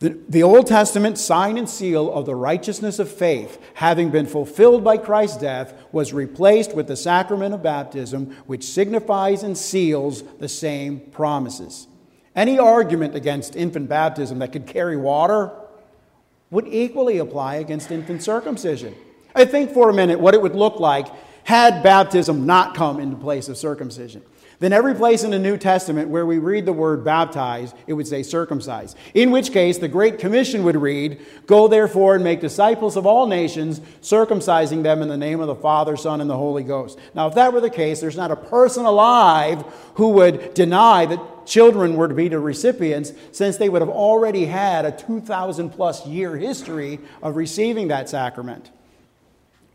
The, 0.01 0.17
the 0.27 0.41
Old 0.41 0.65
Testament 0.65 1.19
sign 1.19 1.59
and 1.59 1.69
seal 1.69 2.11
of 2.11 2.25
the 2.25 2.33
righteousness 2.35 2.97
of 2.97 3.07
faith, 3.07 3.61
having 3.75 4.09
been 4.09 4.25
fulfilled 4.25 4.83
by 4.83 4.97
Christ's 4.97 5.37
death, 5.37 5.75
was 5.91 6.11
replaced 6.11 6.73
with 6.73 6.87
the 6.87 6.95
sacrament 6.95 7.53
of 7.53 7.61
baptism, 7.61 8.35
which 8.47 8.63
signifies 8.63 9.43
and 9.43 9.55
seals 9.55 10.23
the 10.39 10.49
same 10.49 11.01
promises. 11.11 11.87
Any 12.35 12.57
argument 12.57 13.13
against 13.15 13.55
infant 13.55 13.89
baptism 13.89 14.39
that 14.39 14.51
could 14.51 14.65
carry 14.65 14.97
water 14.97 15.51
would 16.49 16.67
equally 16.67 17.19
apply 17.19 17.55
against 17.57 17.91
infant 17.91 18.23
circumcision. 18.23 18.95
I 19.35 19.45
think 19.45 19.69
for 19.69 19.91
a 19.91 19.93
minute 19.93 20.19
what 20.19 20.33
it 20.33 20.41
would 20.41 20.55
look 20.55 20.79
like 20.79 21.09
had 21.43 21.83
baptism 21.83 22.47
not 22.47 22.73
come 22.73 22.99
into 22.99 23.17
place 23.17 23.49
of 23.49 23.57
circumcision. 23.57 24.23
Then, 24.61 24.73
every 24.73 24.93
place 24.93 25.23
in 25.23 25.31
the 25.31 25.39
New 25.39 25.57
Testament 25.57 26.09
where 26.09 26.23
we 26.27 26.37
read 26.37 26.67
the 26.67 26.71
word 26.71 27.03
baptize, 27.03 27.73
it 27.87 27.93
would 27.93 28.05
say 28.05 28.21
circumcise. 28.21 28.95
In 29.15 29.31
which 29.31 29.51
case, 29.51 29.79
the 29.79 29.87
Great 29.87 30.19
Commission 30.19 30.63
would 30.65 30.75
read, 30.75 31.19
Go 31.47 31.67
therefore 31.67 32.13
and 32.13 32.23
make 32.23 32.41
disciples 32.41 32.95
of 32.95 33.07
all 33.07 33.25
nations, 33.25 33.79
circumcising 34.03 34.83
them 34.83 35.01
in 35.01 35.07
the 35.07 35.17
name 35.17 35.39
of 35.39 35.47
the 35.47 35.55
Father, 35.55 35.97
Son, 35.97 36.21
and 36.21 36.29
the 36.29 36.37
Holy 36.37 36.61
Ghost. 36.61 36.99
Now, 37.15 37.25
if 37.25 37.33
that 37.33 37.53
were 37.53 37.59
the 37.59 37.71
case, 37.71 38.01
there's 38.01 38.15
not 38.15 38.29
a 38.29 38.35
person 38.35 38.85
alive 38.85 39.63
who 39.95 40.09
would 40.09 40.53
deny 40.53 41.07
that 41.07 41.47
children 41.47 41.95
were 41.95 42.07
to 42.07 42.13
be 42.13 42.27
the 42.27 42.37
recipients, 42.37 43.13
since 43.31 43.57
they 43.57 43.67
would 43.67 43.81
have 43.81 43.89
already 43.89 44.45
had 44.45 44.85
a 44.85 44.91
2,000 44.91 45.71
plus 45.71 46.05
year 46.05 46.37
history 46.37 46.99
of 47.23 47.35
receiving 47.35 47.87
that 47.87 48.09
sacrament. 48.09 48.69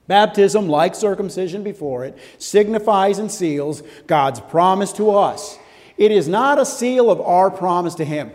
Baptism, 0.06 0.68
like 0.68 0.94
circumcision 0.94 1.62
before 1.62 2.04
it, 2.04 2.16
signifies 2.38 3.18
and 3.18 3.30
seals 3.30 3.82
God's 4.06 4.40
promise 4.40 4.92
to 4.94 5.10
us. 5.10 5.58
It 5.96 6.12
is 6.12 6.28
not 6.28 6.58
a 6.58 6.66
seal 6.66 7.10
of 7.10 7.20
our 7.20 7.50
promise 7.50 7.94
to 7.96 8.04
Him. 8.04 8.30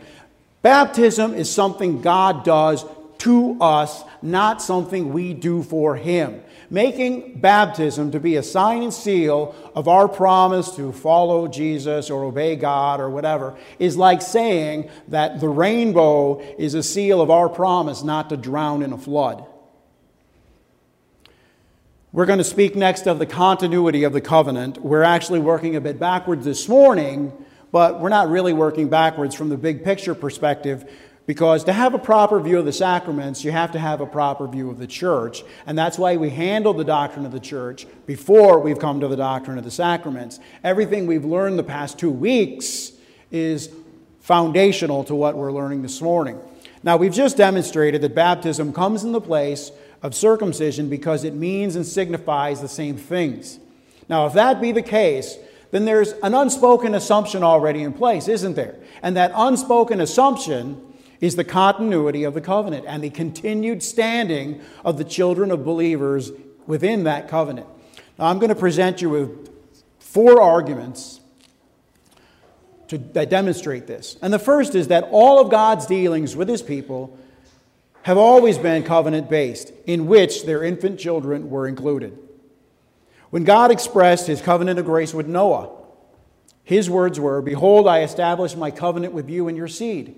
Baptism 0.61 1.33
is 1.33 1.49
something 1.49 2.01
God 2.01 2.43
does 2.43 2.85
to 3.19 3.57
us, 3.61 4.03
not 4.21 4.61
something 4.61 5.13
we 5.13 5.33
do 5.33 5.63
for 5.63 5.95
Him. 5.95 6.41
Making 6.69 7.39
baptism 7.39 8.11
to 8.11 8.19
be 8.19 8.37
a 8.37 8.43
sign 8.43 8.81
and 8.81 8.93
seal 8.93 9.53
of 9.75 9.87
our 9.87 10.07
promise 10.07 10.75
to 10.77 10.91
follow 10.91 11.47
Jesus 11.47 12.09
or 12.09 12.23
obey 12.23 12.55
God 12.55 12.99
or 12.99 13.09
whatever 13.09 13.57
is 13.77 13.97
like 13.97 14.21
saying 14.21 14.89
that 15.09 15.39
the 15.41 15.49
rainbow 15.49 16.39
is 16.57 16.73
a 16.73 16.81
seal 16.81 17.21
of 17.21 17.29
our 17.29 17.49
promise 17.49 18.03
not 18.03 18.29
to 18.29 18.37
drown 18.37 18.83
in 18.83 18.93
a 18.93 18.97
flood. 18.97 19.45
We're 22.13 22.25
going 22.25 22.39
to 22.39 22.44
speak 22.44 22.75
next 22.75 23.08
of 23.08 23.20
the 23.20 23.25
continuity 23.25 24.03
of 24.03 24.12
the 24.12 24.20
covenant. 24.20 24.80
We're 24.80 25.01
actually 25.01 25.39
working 25.39 25.77
a 25.77 25.82
bit 25.82 25.98
backwards 25.98 26.44
this 26.44 26.68
morning, 26.68 27.32
but 27.72 28.01
we're 28.01 28.10
not 28.10 28.30
really 28.30 28.51
working 28.51 28.89
backwards 28.89 29.34
from 29.34 29.48
the 29.48 29.56
big 29.56 29.86
picture 29.86 30.13
perspective 30.13 30.91
because 31.25 31.63
to 31.63 31.72
have 31.72 31.94
a 31.94 31.98
proper 31.98 32.41
view 32.41 32.60
of 32.60 32.65
the 32.65 32.74
sacraments, 32.74 33.46
you 33.46 33.51
have 33.51 33.72
to 33.72 33.80
have 33.80 34.01
a 34.01 34.06
proper 34.06 34.46
view 34.46 34.70
of 34.70 34.77
the 34.77 34.88
church. 34.88 35.41
And 35.65 35.77
that's 35.77 35.98
why 35.98 36.18
we 36.18 36.30
handle 36.32 36.74
the 36.74 36.84
doctrine 36.84 37.25
of 37.25 37.32
the 37.32 37.39
church 37.39 37.88
before 38.06 38.60
we've 38.60 38.77
come 38.77 39.00
to 39.00 39.08
the 39.08 39.15
doctrine 39.15 39.58
of 39.58 39.63
the 39.63 39.72
sacraments. 39.72 40.41
Everything 40.65 41.08
we've 41.08 41.24
learned 41.24 41.58
the 41.58 41.63
past 41.63 41.98
two 41.98 42.12
weeks 42.12 42.91
is 43.32 43.70
foundational 44.20 45.06
to 45.06 45.15
what 45.15 45.38
we're 45.38 45.53
learning 45.53 45.82
this 45.82 46.01
morning. 46.01 46.41
Now, 46.84 46.98
we've 46.98 47.13
just 47.13 47.38
demonstrated 47.38 48.01
that 48.01 48.15
baptism 48.15 48.74
comes 48.74 49.06
in 49.06 49.13
the 49.13 49.22
place 49.22 49.72
of 50.01 50.15
circumcision 50.15 50.89
because 50.89 51.24
it 51.24 51.34
means 51.34 51.75
and 51.75 51.86
signifies 51.86 52.62
the 52.62 52.67
same 52.67 52.98
things. 52.98 53.60
Now, 54.10 54.25
if 54.25 54.34
that 54.34 54.60
be 54.60 54.72
the 54.72 54.81
case, 54.81 55.38
then 55.72 55.86
there's 55.86 56.12
an 56.24 56.34
unspoken 56.34 56.93
assumption 56.96 57.43
already 57.43 57.84
in 57.84 57.93
place, 57.93 58.27
isn't 58.27 58.55
there? 58.55 58.75
And 59.01 59.15
that 59.15 59.31
unspoken 59.36 60.01
assumption 60.01 60.81
is 61.22 61.36
the 61.36 61.43
continuity 61.43 62.24
of 62.24 62.34
the 62.34 62.41
covenant 62.41 62.86
and 62.88 63.03
the 63.03 63.10
continued 63.10 63.84
standing 63.84 64.62
of 64.84 64.98
the 64.98 65.03
children 65.03 65.51
of 65.51 65.63
believers 65.63 66.31
within 66.65 67.03
that 67.03 67.27
covenant. 67.27 67.67
Now, 68.17 68.25
I'm 68.25 68.39
going 68.39 68.50
to 68.50 68.55
present 68.55 69.01
you 69.01 69.10
with 69.10 69.50
four 70.00 70.41
arguments 70.41 71.22
to, 72.89 72.98
that 72.98 73.29
demonstrate 73.29 73.88
this. 73.88 74.17
And 74.22 74.34
the 74.34 74.39
first 74.39 74.75
is 74.75 74.89
that 74.89 75.08
all 75.12 75.39
of 75.39 75.50
God's 75.50 75.86
dealings 75.86 76.36
with 76.36 76.50
his 76.50 76.62
people 76.62 77.17
have 78.03 78.17
always 78.17 78.58
been 78.58 78.84
covenant 78.84 79.29
based, 79.29 79.72
in 79.86 80.08
which 80.08 80.46
their 80.46 80.63
infant 80.63 81.00
children 81.00 81.50
were 81.50 81.67
included. 81.67 82.17
When 83.29 83.43
God 83.43 83.72
expressed 83.72 84.27
his 84.27 84.41
covenant 84.41 84.79
of 84.79 84.86
grace 84.86 85.13
with 85.13 85.27
Noah, 85.27 85.70
his 86.63 86.89
words 86.89 87.20
were, 87.20 87.41
Behold, 87.41 87.88
I 87.88 88.01
establish 88.01 88.55
my 88.55 88.72
covenant 88.72 89.13
with 89.13 89.29
you 89.29 89.48
and 89.48 89.55
your 89.55 89.67
seed. 89.67 90.15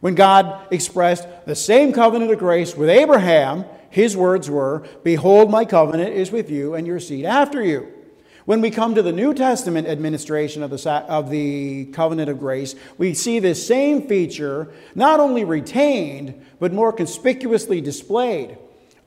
When 0.00 0.14
God 0.14 0.66
expressed 0.70 1.26
the 1.46 1.54
same 1.54 1.92
covenant 1.92 2.30
of 2.30 2.38
grace 2.38 2.76
with 2.76 2.90
Abraham, 2.90 3.64
his 3.88 4.16
words 4.16 4.50
were, 4.50 4.86
Behold, 5.02 5.50
my 5.50 5.64
covenant 5.64 6.14
is 6.14 6.30
with 6.30 6.50
you 6.50 6.74
and 6.74 6.86
your 6.86 7.00
seed 7.00 7.24
after 7.24 7.62
you. 7.64 7.93
When 8.44 8.60
we 8.60 8.70
come 8.70 8.94
to 8.94 9.02
the 9.02 9.12
New 9.12 9.32
Testament 9.32 9.88
administration 9.88 10.62
of 10.62 10.70
the, 10.70 10.90
of 11.08 11.30
the 11.30 11.86
covenant 11.86 12.28
of 12.28 12.38
grace, 12.38 12.74
we 12.98 13.14
see 13.14 13.38
this 13.38 13.66
same 13.66 14.06
feature 14.06 14.70
not 14.94 15.18
only 15.18 15.44
retained, 15.44 16.44
but 16.58 16.72
more 16.72 16.92
conspicuously 16.92 17.80
displayed. 17.80 18.58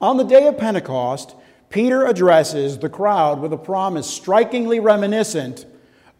On 0.01 0.17
the 0.17 0.23
day 0.23 0.47
of 0.47 0.57
Pentecost, 0.57 1.35
Peter 1.69 2.07
addresses 2.07 2.79
the 2.79 2.89
crowd 2.89 3.39
with 3.39 3.53
a 3.53 3.57
promise 3.57 4.07
strikingly 4.07 4.79
reminiscent 4.79 5.67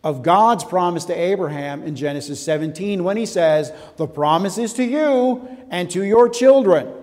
of 0.03 0.21
God's 0.21 0.63
promise 0.63 1.05
to 1.05 1.13
Abraham 1.13 1.81
in 1.81 1.95
Genesis 1.95 2.43
17 2.43 3.03
when 3.03 3.17
he 3.17 3.25
says, 3.25 3.71
The 3.97 4.07
promise 4.07 4.59
is 4.59 4.73
to 4.73 4.83
you 4.83 5.47
and 5.71 5.89
to 5.89 6.03
your 6.03 6.29
children. 6.29 6.93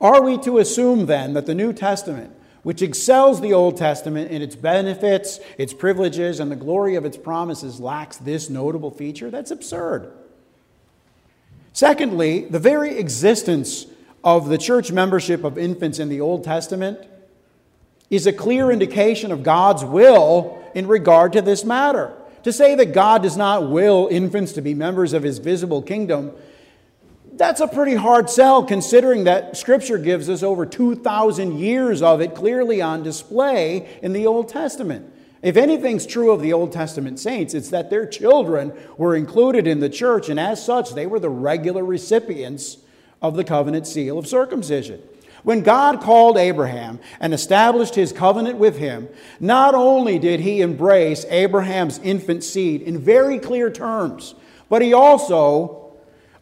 Are 0.00 0.22
we 0.22 0.36
to 0.38 0.58
assume 0.58 1.06
then 1.06 1.34
that 1.34 1.46
the 1.46 1.54
New 1.54 1.72
Testament 1.72 2.32
which 2.68 2.82
excels 2.82 3.40
the 3.40 3.54
Old 3.54 3.78
Testament 3.78 4.30
in 4.30 4.42
its 4.42 4.54
benefits, 4.54 5.40
its 5.56 5.72
privileges, 5.72 6.38
and 6.38 6.52
the 6.52 6.56
glory 6.56 6.96
of 6.96 7.06
its 7.06 7.16
promises, 7.16 7.80
lacks 7.80 8.18
this 8.18 8.50
notable 8.50 8.90
feature? 8.90 9.30
That's 9.30 9.50
absurd. 9.50 10.12
Secondly, 11.72 12.44
the 12.44 12.58
very 12.58 12.98
existence 12.98 13.86
of 14.22 14.50
the 14.50 14.58
church 14.58 14.92
membership 14.92 15.44
of 15.44 15.56
infants 15.56 15.98
in 15.98 16.10
the 16.10 16.20
Old 16.20 16.44
Testament 16.44 16.98
is 18.10 18.26
a 18.26 18.34
clear 18.34 18.70
indication 18.70 19.32
of 19.32 19.42
God's 19.42 19.82
will 19.82 20.62
in 20.74 20.86
regard 20.86 21.32
to 21.32 21.40
this 21.40 21.64
matter. 21.64 22.12
To 22.42 22.52
say 22.52 22.74
that 22.74 22.92
God 22.92 23.22
does 23.22 23.38
not 23.38 23.70
will 23.70 24.08
infants 24.10 24.52
to 24.52 24.60
be 24.60 24.74
members 24.74 25.14
of 25.14 25.22
his 25.22 25.38
visible 25.38 25.80
kingdom 25.80 26.32
that's 27.38 27.60
a 27.60 27.68
pretty 27.68 27.94
hard 27.94 28.28
sell 28.28 28.64
considering 28.64 29.24
that 29.24 29.56
Scripture 29.56 29.98
gives 29.98 30.28
us 30.28 30.42
over 30.42 30.66
2,000 30.66 31.58
years 31.58 32.02
of 32.02 32.20
it 32.20 32.34
clearly 32.34 32.82
on 32.82 33.02
display 33.02 33.88
in 34.02 34.12
the 34.12 34.26
Old 34.26 34.48
Testament. 34.48 35.12
If 35.40 35.56
anything's 35.56 36.04
true 36.04 36.32
of 36.32 36.42
the 36.42 36.52
Old 36.52 36.72
Testament 36.72 37.20
saints, 37.20 37.54
it's 37.54 37.70
that 37.70 37.90
their 37.90 38.06
children 38.06 38.72
were 38.96 39.14
included 39.14 39.68
in 39.68 39.78
the 39.78 39.88
church, 39.88 40.28
and 40.28 40.38
as 40.38 40.64
such, 40.64 40.94
they 40.94 41.06
were 41.06 41.20
the 41.20 41.30
regular 41.30 41.84
recipients 41.84 42.78
of 43.22 43.36
the 43.36 43.44
covenant 43.44 43.86
seal 43.86 44.18
of 44.18 44.26
circumcision. 44.26 45.00
When 45.44 45.62
God 45.62 46.00
called 46.00 46.36
Abraham 46.36 46.98
and 47.20 47.32
established 47.32 47.94
his 47.94 48.12
covenant 48.12 48.58
with 48.58 48.78
him, 48.78 49.08
not 49.38 49.76
only 49.76 50.18
did 50.18 50.40
he 50.40 50.60
embrace 50.60 51.24
Abraham's 51.28 51.98
infant 52.00 52.42
seed 52.42 52.82
in 52.82 52.98
very 52.98 53.38
clear 53.38 53.70
terms, 53.70 54.34
but 54.68 54.82
he 54.82 54.92
also 54.92 55.87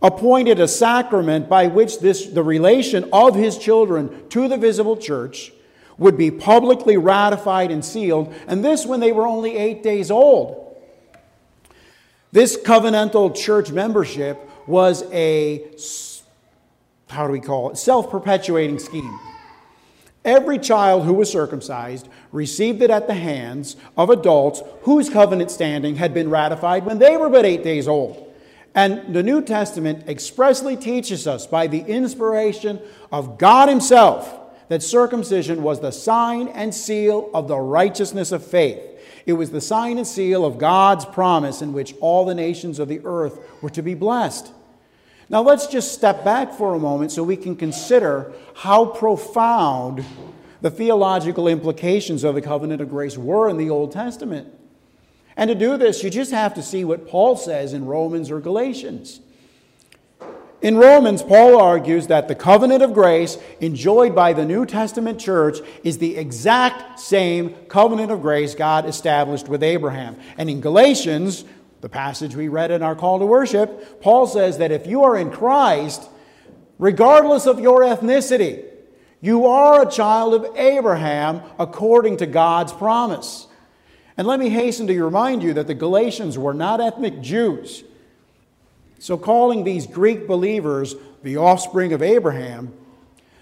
appointed 0.03 0.61
a 0.61 0.69
sacrament 0.69 1.49
by 1.49 1.67
which 1.67 2.01
this, 2.01 2.27
the 2.27 2.43
relation 2.43 3.09
of 3.13 3.35
his 3.35 3.59
children 3.59 4.29
to 4.29 4.49
the 4.49 4.57
visible 4.57 4.97
church 4.97 5.53
would 5.99 6.17
be 6.17 6.31
publicly 6.31 6.97
ratified 6.97 7.71
and 7.71 7.85
sealed, 7.85 8.35
and 8.47 8.65
this 8.65 8.85
when 8.85 9.01
they 9.01 9.13
were 9.13 9.27
only 9.27 9.57
eight 9.57 9.83
days 9.83 10.11
old. 10.11 10.77
This 12.33 12.57
covenantal 12.57 13.35
church 13.35 13.71
membership 13.71 14.39
was 14.67 15.05
a, 15.13 15.71
how 17.09 17.27
do 17.27 17.33
we 17.33 17.41
call 17.41 17.71
it, 17.71 17.79
self 17.79 18.11
perpetuating 18.11 18.79
scheme. 18.79 19.19
Every 20.25 20.59
child 20.59 21.05
who 21.05 21.15
was 21.15 21.31
circumcised 21.31 22.09
received 22.33 22.83
it 22.83 22.91
at 22.91 23.07
the 23.07 23.15
hands 23.15 23.77
of 23.97 24.11
adults 24.11 24.61
whose 24.83 25.09
covenant 25.09 25.53
standing 25.53 25.97
had 25.97 26.13
been 26.13 26.29
ratified 26.29 26.85
when 26.85 26.99
they 26.99 27.17
were 27.17 27.31
but 27.31 27.47
eight 27.47 27.63
days 27.63 27.87
old. 27.87 28.26
And 28.77 29.15
the 29.15 29.23
New 29.23 29.41
Testament 29.41 30.07
expressly 30.07 30.77
teaches 30.77 31.27
us 31.27 31.47
by 31.47 31.67
the 31.67 31.81
inspiration 31.81 32.79
of 33.11 33.39
God 33.39 33.71
Himself 33.71 34.39
that 34.69 34.83
circumcision 34.83 35.63
was 35.63 35.81
the 35.81 35.91
sign 35.91 36.49
and 36.49 36.75
seal 36.75 37.31
of 37.33 37.49
the 37.49 37.57
righteousness 37.57 38.33
of 38.33 38.47
faith. 38.47 38.83
It 39.25 39.33
was 39.33 39.51
the 39.51 39.63
sign 39.63 39.97
and 39.97 40.07
seal 40.07 40.45
of 40.45 40.59
God's 40.59 41.07
promise 41.07 41.63
in 41.63 41.73
which 41.73 41.95
all 42.01 42.27
the 42.27 42.35
nations 42.35 42.79
of 42.79 42.89
the 42.89 43.01
earth 43.05 43.41
were 43.63 43.71
to 43.71 43.83
be 43.83 43.95
blessed. 43.95 44.53
Now, 45.31 45.41
let's 45.41 45.67
just 45.67 45.95
step 45.95 46.23
back 46.23 46.53
for 46.53 46.75
a 46.75 46.79
moment 46.79 47.13
so 47.13 47.23
we 47.23 47.37
can 47.37 47.57
consider 47.57 48.33
how 48.57 48.85
profound 48.85 50.05
the 50.61 50.71
theological 50.71 51.49
implications 51.49 52.25
of 52.25 52.35
the 52.35 52.43
covenant 52.43 52.83
of 52.83 52.91
grace 52.91 53.17
were 53.17 53.49
in 53.49 53.57
the 53.57 53.71
Old 53.71 53.91
Testament. 53.91 54.53
And 55.37 55.49
to 55.49 55.55
do 55.55 55.77
this, 55.77 56.03
you 56.03 56.11
just 56.11 56.31
have 56.31 56.55
to 56.55 56.63
see 56.63 56.85
what 56.85 57.09
Paul 57.09 57.37
says 57.37 57.73
in 57.73 57.85
Romans 57.85 58.31
or 58.31 58.41
Galatians. 58.41 59.21
In 60.63 60.79
Romans, 60.79 61.23
Paul 61.23 61.61
argues 61.61 62.07
that 62.07 62.29
the 62.29 62.35
covenant 62.35 62.83
of 62.83 62.95
grace 62.95 63.37
enjoyed 63.61 64.15
by 64.15 64.33
the 64.33 64.47
New 64.47 64.65
Testament 64.65 65.21
church 65.21 65.59
is 65.85 65.99
the 65.99 66.17
exact 66.17 66.99
same 66.99 67.55
covenant 67.69 68.11
of 68.11 68.23
grace 68.23 68.55
God 68.55 68.87
established 68.87 69.49
with 69.49 69.63
Abraham. 69.63 70.17
And 70.39 70.49
in 70.49 70.63
Galatians, 70.63 71.45
the 71.83 71.91
passage 71.91 72.35
we 72.35 72.49
read 72.49 72.71
in 72.71 72.83
our 72.83 72.97
call 72.97 73.19
to 73.19 73.27
worship, 73.27 74.01
Paul 74.01 74.27
says 74.27 74.57
that 74.59 74.73
if 74.73 74.87
you 74.87 75.05
are 75.05 75.17
in 75.17 75.31
Christ, 75.31 76.09
regardless 76.79 77.47
of 77.47 77.61
your 77.61 77.81
ethnicity, 77.81 78.65
you 79.21 79.47
are 79.47 79.83
a 79.83 79.91
child 79.91 80.35
of 80.35 80.57
Abraham 80.57 81.43
according 81.59 82.17
to 82.17 82.27
God's 82.27 82.73
promise. 82.73 83.46
And 84.17 84.27
let 84.27 84.41
me 84.41 84.49
hasten 84.49 84.87
to 84.87 85.05
remind 85.05 85.43
you 85.43 85.53
that 85.55 85.67
the 85.67 85.75
Galatians 85.75 86.39
were 86.39 86.55
not 86.55 86.81
ethnic 86.81 87.21
Jews. 87.21 87.85
So, 88.99 89.19
calling 89.19 89.65
these 89.65 89.87
Greek 89.87 90.27
believers 90.27 90.95
the 91.23 91.37
offspring 91.37 91.93
of 91.93 92.03
Abraham, 92.03 92.73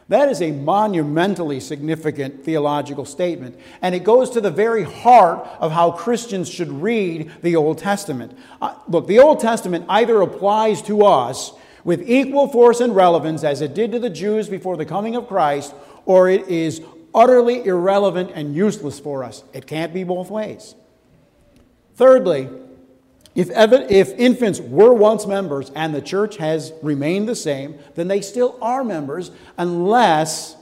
that 0.08 0.28
is 0.28 0.42
a 0.42 0.50
monumentally 0.50 1.60
significant 1.60 2.44
theological 2.44 3.04
statement. 3.04 3.58
And 3.80 3.94
it 3.94 4.04
goes 4.04 4.30
to 4.30 4.40
the 4.40 4.50
very 4.50 4.82
heart 4.82 5.46
of 5.60 5.72
how 5.72 5.92
Christians 5.92 6.48
should 6.50 6.70
read 6.70 7.30
the 7.42 7.56
Old 7.56 7.78
Testament. 7.78 8.36
Uh, 8.60 8.74
look, 8.88 9.06
the 9.06 9.20
Old 9.20 9.40
Testament 9.40 9.86
either 9.88 10.20
applies 10.20 10.82
to 10.82 11.04
us 11.04 11.52
with 11.84 12.08
equal 12.08 12.48
force 12.48 12.80
and 12.80 12.94
relevance 12.94 13.44
as 13.44 13.60
it 13.60 13.74
did 13.74 13.92
to 13.92 13.98
the 13.98 14.10
Jews 14.10 14.48
before 14.48 14.76
the 14.76 14.84
coming 14.86 15.16
of 15.16 15.28
Christ, 15.28 15.74
or 16.04 16.28
it 16.28 16.48
is 16.48 16.82
utterly 17.14 17.64
irrelevant 17.64 18.32
and 18.34 18.54
useless 18.54 18.98
for 18.98 19.22
us. 19.22 19.44
It 19.52 19.66
can't 19.66 19.94
be 19.94 20.04
both 20.04 20.30
ways. 20.30 20.74
Thirdly, 21.94 22.48
if, 23.34 23.50
if 23.50 24.10
infants 24.18 24.60
were 24.60 24.92
once 24.92 25.26
members 25.26 25.70
and 25.74 25.94
the 25.94 26.02
church 26.02 26.36
has 26.36 26.72
remained 26.82 27.28
the 27.28 27.34
same, 27.34 27.78
then 27.94 28.08
they 28.08 28.20
still 28.20 28.58
are 28.60 28.84
members 28.84 29.30
unless 29.58 30.56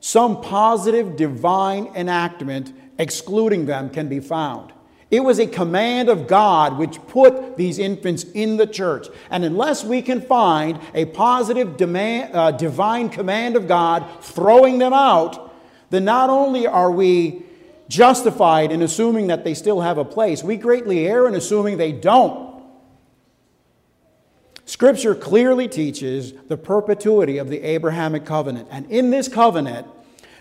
some 0.00 0.40
positive 0.40 1.16
divine 1.16 1.86
enactment 1.94 2.72
excluding 2.98 3.66
them 3.66 3.90
can 3.90 4.08
be 4.08 4.20
found. 4.20 4.72
It 5.10 5.20
was 5.20 5.38
a 5.38 5.46
command 5.46 6.08
of 6.08 6.26
God 6.26 6.78
which 6.78 7.00
put 7.06 7.56
these 7.56 7.78
infants 7.78 8.24
in 8.24 8.56
the 8.56 8.66
church. 8.66 9.06
And 9.30 9.44
unless 9.44 9.84
we 9.84 10.02
can 10.02 10.20
find 10.20 10.80
a 10.94 11.04
positive 11.06 11.76
demand, 11.76 12.34
uh, 12.34 12.50
divine 12.50 13.08
command 13.08 13.56
of 13.56 13.68
God 13.68 14.04
throwing 14.20 14.78
them 14.78 14.92
out, 14.92 15.45
then 15.90 16.04
not 16.04 16.30
only 16.30 16.66
are 16.66 16.90
we 16.90 17.42
justified 17.88 18.72
in 18.72 18.82
assuming 18.82 19.28
that 19.28 19.44
they 19.44 19.54
still 19.54 19.80
have 19.80 19.98
a 19.98 20.04
place. 20.04 20.42
We 20.42 20.56
greatly 20.56 21.06
err 21.06 21.28
in 21.28 21.34
assuming 21.34 21.78
they 21.78 21.92
don't. 21.92 22.46
Scripture 24.64 25.14
clearly 25.14 25.68
teaches 25.68 26.32
the 26.48 26.56
perpetuity 26.56 27.38
of 27.38 27.48
the 27.48 27.62
Abrahamic 27.62 28.24
covenant. 28.24 28.66
And 28.70 28.90
in 28.90 29.10
this 29.10 29.28
covenant, 29.28 29.86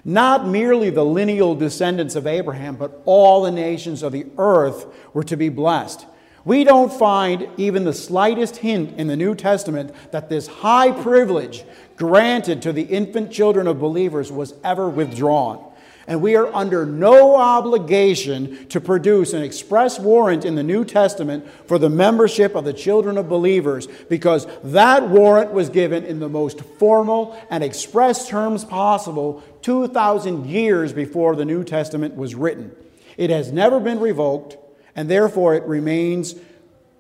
not 0.04 0.48
merely 0.48 0.90
the 0.90 1.06
lineal 1.06 1.56
descendants 1.56 2.16
of 2.16 2.26
Abraham, 2.26 2.76
but 2.76 3.02
all 3.06 3.44
the 3.44 3.52
nations 3.52 4.02
of 4.02 4.12
the 4.12 4.26
earth 4.38 4.88
were 5.14 5.24
to 5.24 5.38
be 5.38 5.50
blessed. 5.50 6.08
We 6.44 6.64
don't 6.64 6.94
find 6.94 7.50
even 7.58 7.86
the 7.86 7.94
slightest 7.94 8.58
hint 8.58 9.00
in 9.00 9.08
the 9.08 9.16
New 9.16 9.34
Testament 9.34 9.94
that 10.12 10.30
this 10.30 10.46
high 10.46 10.92
privilege 10.92 11.64
granted 11.98 12.62
to 12.62 12.74
the 12.74 12.84
infant 12.84 13.32
children 13.32 13.68
of 13.68 13.80
believers 13.80 14.32
was 14.32 14.54
ever 14.64 14.90
withdrawn 14.90 15.64
and 16.08 16.22
we 16.22 16.36
are 16.36 16.54
under 16.54 16.86
no 16.86 17.36
obligation 17.36 18.68
to 18.68 18.80
produce 18.80 19.34
an 19.34 19.42
express 19.42 20.00
warrant 20.00 20.46
in 20.46 20.56
the 20.56 20.64
New 20.64 20.86
Testament 20.86 21.48
for 21.66 21.80
the 21.80 21.90
membership 21.90 22.56
of 22.56 22.64
the 22.64 22.74
children 22.74 23.18
of 23.18 23.28
believers 23.28 23.88
because 24.10 24.46
that 24.64 25.10
warrant 25.10 25.52
was 25.52 25.70
given 25.70 26.04
in 26.04 26.20
the 26.20 26.30
most 26.30 26.62
formal 26.78 27.40
and 27.50 27.64
express 27.64 28.28
terms 28.28 28.64
possible 28.64 29.44
2,000 29.64 30.46
years 30.46 30.94
before 30.94 31.36
the 31.36 31.46
New 31.46 31.64
Testament 31.64 32.16
was 32.16 32.36
written. 32.36 32.72
It 33.18 33.30
has 33.30 33.52
never 33.52 33.80
been 33.80 34.00
revoked, 34.00 34.58
and 34.96 35.10
therefore 35.10 35.56
it 35.56 35.64
remains 35.64 36.36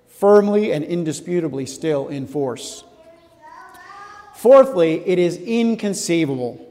firmly 0.07 0.71
and 0.71 0.83
indisputably 0.83 1.65
still 1.65 2.07
in 2.07 2.25
force. 2.25 2.84
Fourthly, 4.35 4.95
it 5.07 5.17
is 5.17 5.37
inconceivable 5.37 6.61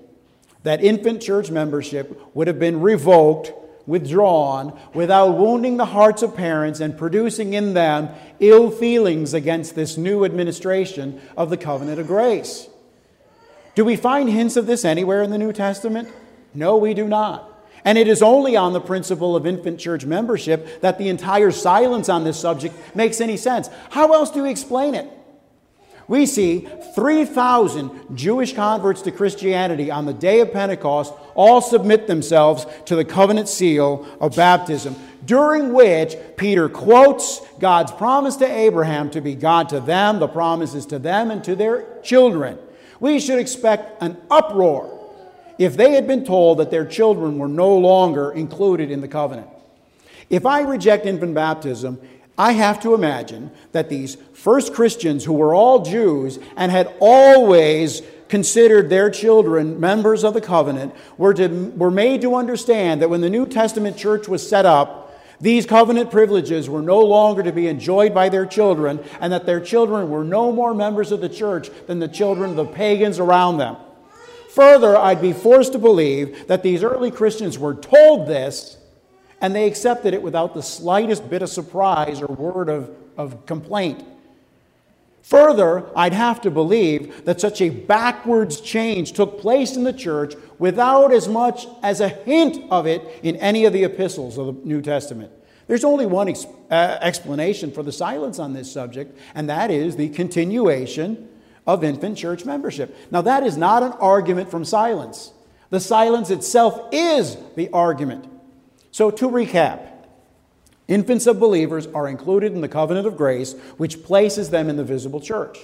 that 0.64 0.84
infant 0.84 1.22
church 1.22 1.50
membership 1.50 2.20
would 2.34 2.46
have 2.46 2.58
been 2.58 2.80
revoked, 2.82 3.52
withdrawn, 3.86 4.78
without 4.92 5.38
wounding 5.38 5.78
the 5.78 5.86
hearts 5.86 6.22
of 6.22 6.36
parents 6.36 6.80
and 6.80 6.96
producing 6.96 7.54
in 7.54 7.72
them 7.72 8.10
ill 8.38 8.70
feelings 8.70 9.32
against 9.32 9.74
this 9.74 9.96
new 9.96 10.26
administration 10.26 11.20
of 11.38 11.48
the 11.48 11.56
covenant 11.56 11.98
of 11.98 12.06
grace. 12.06 12.68
Do 13.74 13.84
we 13.84 13.96
find 13.96 14.28
hints 14.28 14.56
of 14.56 14.66
this 14.66 14.84
anywhere 14.84 15.22
in 15.22 15.30
the 15.30 15.38
New 15.38 15.52
Testament? 15.52 16.10
No, 16.52 16.76
we 16.76 16.92
do 16.92 17.08
not. 17.08 17.50
And 17.82 17.96
it 17.96 18.08
is 18.08 18.22
only 18.22 18.56
on 18.56 18.74
the 18.74 18.80
principle 18.80 19.36
of 19.36 19.46
infant 19.46 19.80
church 19.80 20.04
membership 20.04 20.82
that 20.82 20.98
the 20.98 21.08
entire 21.08 21.50
silence 21.50 22.10
on 22.10 22.24
this 22.24 22.38
subject 22.38 22.74
makes 22.94 23.22
any 23.22 23.38
sense. 23.38 23.68
How 23.90 24.12
else 24.12 24.30
do 24.30 24.42
we 24.42 24.50
explain 24.50 24.94
it? 24.94 25.10
We 26.06 26.26
see 26.26 26.68
3,000 26.94 28.16
Jewish 28.16 28.52
converts 28.52 29.02
to 29.02 29.10
Christianity 29.10 29.90
on 29.90 30.06
the 30.06 30.12
day 30.12 30.40
of 30.40 30.52
Pentecost 30.52 31.14
all 31.34 31.60
submit 31.60 32.06
themselves 32.06 32.66
to 32.86 32.96
the 32.96 33.04
covenant 33.04 33.48
seal 33.48 34.06
of 34.20 34.36
baptism, 34.36 34.96
during 35.24 35.72
which 35.72 36.16
Peter 36.36 36.68
quotes 36.68 37.40
God's 37.58 37.92
promise 37.92 38.36
to 38.36 38.46
Abraham 38.46 39.10
to 39.10 39.20
be 39.20 39.34
God 39.34 39.70
to 39.70 39.80
them, 39.80 40.18
the 40.18 40.28
promises 40.28 40.84
to 40.86 40.98
them 40.98 41.30
and 41.30 41.42
to 41.44 41.56
their 41.56 42.00
children. 42.02 42.58
We 43.00 43.18
should 43.18 43.38
expect 43.38 44.02
an 44.02 44.18
uproar 44.30 44.90
if 45.58 45.76
they 45.76 45.92
had 45.92 46.06
been 46.06 46.24
told 46.24 46.58
that 46.58 46.70
their 46.70 46.84
children 46.84 47.38
were 47.38 47.48
no 47.48 47.76
longer 47.76 48.32
included 48.32 48.90
in 48.90 49.00
the 49.00 49.08
covenant. 49.08 49.48
If 50.30 50.46
I 50.46 50.62
reject 50.62 51.06
infant 51.06 51.34
baptism, 51.34 52.00
I 52.36 52.52
have 52.52 52.80
to 52.80 52.94
imagine 52.94 53.50
that 53.72 53.88
these 53.88 54.16
first 54.32 54.74
Christians, 54.74 55.24
who 55.24 55.34
were 55.34 55.54
all 55.54 55.82
Jews 55.82 56.38
and 56.56 56.72
had 56.72 56.92
always 56.98 58.02
considered 58.28 58.90
their 58.90 59.10
children 59.10 59.78
members 59.78 60.24
of 60.24 60.34
the 60.34 60.40
covenant, 60.40 60.94
were, 61.16 61.34
to, 61.34 61.48
were 61.76 61.90
made 61.90 62.22
to 62.22 62.34
understand 62.34 63.00
that 63.02 63.10
when 63.10 63.20
the 63.20 63.30
New 63.30 63.46
Testament 63.46 63.96
church 63.96 64.26
was 64.26 64.46
set 64.46 64.66
up, 64.66 65.02
these 65.40 65.66
covenant 65.66 66.10
privileges 66.10 66.68
were 66.68 66.82
no 66.82 67.00
longer 67.00 67.42
to 67.42 67.52
be 67.52 67.68
enjoyed 67.68 68.14
by 68.14 68.28
their 68.28 68.46
children, 68.46 68.98
and 69.20 69.32
that 69.32 69.46
their 69.46 69.60
children 69.60 70.08
were 70.08 70.24
no 70.24 70.50
more 70.50 70.74
members 70.74 71.12
of 71.12 71.20
the 71.20 71.28
church 71.28 71.68
than 71.86 71.98
the 71.98 72.08
children 72.08 72.50
of 72.50 72.56
the 72.56 72.64
pagans 72.64 73.18
around 73.18 73.58
them. 73.58 73.76
Further, 74.50 74.96
I'd 74.96 75.20
be 75.20 75.32
forced 75.32 75.72
to 75.72 75.78
believe 75.78 76.46
that 76.46 76.62
these 76.62 76.82
early 76.82 77.10
Christians 77.10 77.58
were 77.58 77.74
told 77.74 78.26
this 78.26 78.78
and 79.44 79.54
they 79.54 79.66
accepted 79.66 80.14
it 80.14 80.22
without 80.22 80.54
the 80.54 80.62
slightest 80.62 81.28
bit 81.28 81.42
of 81.42 81.50
surprise 81.50 82.22
or 82.22 82.26
word 82.28 82.70
of, 82.70 82.96
of 83.18 83.44
complaint. 83.44 84.02
Further, 85.20 85.84
I'd 85.94 86.14
have 86.14 86.40
to 86.40 86.50
believe 86.50 87.26
that 87.26 87.42
such 87.42 87.60
a 87.60 87.68
backwards 87.68 88.62
change 88.62 89.12
took 89.12 89.38
place 89.38 89.76
in 89.76 89.84
the 89.84 89.92
church 89.92 90.32
without 90.58 91.12
as 91.12 91.28
much 91.28 91.66
as 91.82 92.00
a 92.00 92.08
hint 92.08 92.64
of 92.70 92.86
it 92.86 93.02
in 93.22 93.36
any 93.36 93.66
of 93.66 93.74
the 93.74 93.84
epistles 93.84 94.38
of 94.38 94.46
the 94.46 94.66
New 94.66 94.80
Testament. 94.80 95.30
There's 95.66 95.84
only 95.84 96.06
one 96.06 96.28
ex- 96.28 96.46
uh, 96.70 96.96
explanation 97.02 97.70
for 97.70 97.82
the 97.82 97.92
silence 97.92 98.38
on 98.38 98.54
this 98.54 98.72
subject, 98.72 99.14
and 99.34 99.50
that 99.50 99.70
is 99.70 99.96
the 99.96 100.08
continuation 100.08 101.28
of 101.66 101.84
infant 101.84 102.16
church 102.16 102.46
membership. 102.46 102.96
Now, 103.10 103.20
that 103.20 103.42
is 103.42 103.58
not 103.58 103.82
an 103.82 103.92
argument 103.92 104.50
from 104.50 104.64
silence. 104.64 105.34
The 105.68 105.80
silence 105.80 106.30
itself 106.30 106.88
is 106.92 107.36
the 107.56 107.68
argument. 107.74 108.30
So, 108.94 109.10
to 109.10 109.28
recap, 109.28 109.88
infants 110.86 111.26
of 111.26 111.40
believers 111.40 111.88
are 111.88 112.06
included 112.06 112.52
in 112.52 112.60
the 112.60 112.68
covenant 112.68 113.08
of 113.08 113.16
grace, 113.16 113.54
which 113.76 114.04
places 114.04 114.50
them 114.50 114.70
in 114.70 114.76
the 114.76 114.84
visible 114.84 115.20
church. 115.20 115.58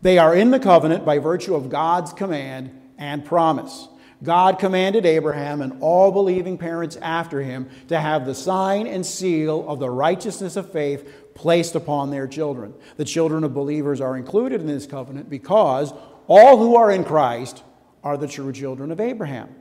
They 0.00 0.18
are 0.18 0.34
in 0.34 0.50
the 0.50 0.58
covenant 0.58 1.04
by 1.04 1.18
virtue 1.18 1.54
of 1.54 1.70
God's 1.70 2.12
command 2.12 2.76
and 2.98 3.24
promise. 3.24 3.86
God 4.20 4.58
commanded 4.58 5.06
Abraham 5.06 5.62
and 5.62 5.80
all 5.80 6.10
believing 6.10 6.58
parents 6.58 6.96
after 6.96 7.40
him 7.40 7.70
to 7.86 8.00
have 8.00 8.26
the 8.26 8.34
sign 8.34 8.88
and 8.88 9.06
seal 9.06 9.64
of 9.68 9.78
the 9.78 9.88
righteousness 9.88 10.56
of 10.56 10.72
faith 10.72 11.08
placed 11.36 11.76
upon 11.76 12.10
their 12.10 12.26
children. 12.26 12.74
The 12.96 13.04
children 13.04 13.44
of 13.44 13.54
believers 13.54 14.00
are 14.00 14.16
included 14.16 14.60
in 14.60 14.66
this 14.66 14.88
covenant 14.88 15.30
because 15.30 15.94
all 16.26 16.58
who 16.58 16.74
are 16.74 16.90
in 16.90 17.04
Christ 17.04 17.62
are 18.02 18.16
the 18.16 18.26
true 18.26 18.52
children 18.52 18.90
of 18.90 18.98
Abraham. 18.98 19.54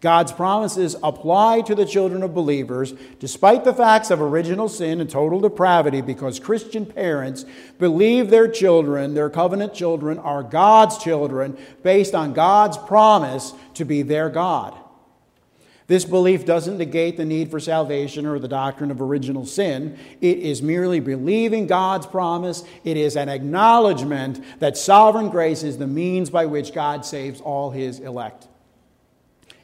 God's 0.00 0.30
promises 0.30 0.94
apply 1.02 1.62
to 1.62 1.74
the 1.74 1.86
children 1.86 2.22
of 2.22 2.34
believers 2.34 2.92
despite 3.18 3.64
the 3.64 3.72
facts 3.72 4.10
of 4.10 4.20
original 4.20 4.68
sin 4.68 5.00
and 5.00 5.08
total 5.08 5.40
depravity 5.40 6.02
because 6.02 6.38
Christian 6.38 6.84
parents 6.84 7.46
believe 7.78 8.28
their 8.28 8.46
children, 8.46 9.14
their 9.14 9.30
covenant 9.30 9.72
children, 9.72 10.18
are 10.18 10.42
God's 10.42 10.98
children 10.98 11.56
based 11.82 12.14
on 12.14 12.34
God's 12.34 12.76
promise 12.76 13.54
to 13.74 13.84
be 13.84 14.02
their 14.02 14.28
God. 14.28 14.76
This 15.86 16.04
belief 16.04 16.44
doesn't 16.44 16.78
negate 16.78 17.16
the 17.16 17.24
need 17.24 17.50
for 17.50 17.60
salvation 17.60 18.26
or 18.26 18.38
the 18.38 18.48
doctrine 18.48 18.90
of 18.90 19.00
original 19.00 19.46
sin. 19.46 19.96
It 20.20 20.38
is 20.38 20.60
merely 20.60 20.98
believing 20.98 21.68
God's 21.68 22.06
promise. 22.06 22.64
It 22.82 22.96
is 22.96 23.16
an 23.16 23.28
acknowledgement 23.28 24.44
that 24.58 24.76
sovereign 24.76 25.30
grace 25.30 25.62
is 25.62 25.78
the 25.78 25.86
means 25.86 26.28
by 26.28 26.46
which 26.46 26.74
God 26.74 27.06
saves 27.06 27.40
all 27.40 27.70
his 27.70 28.00
elect. 28.00 28.48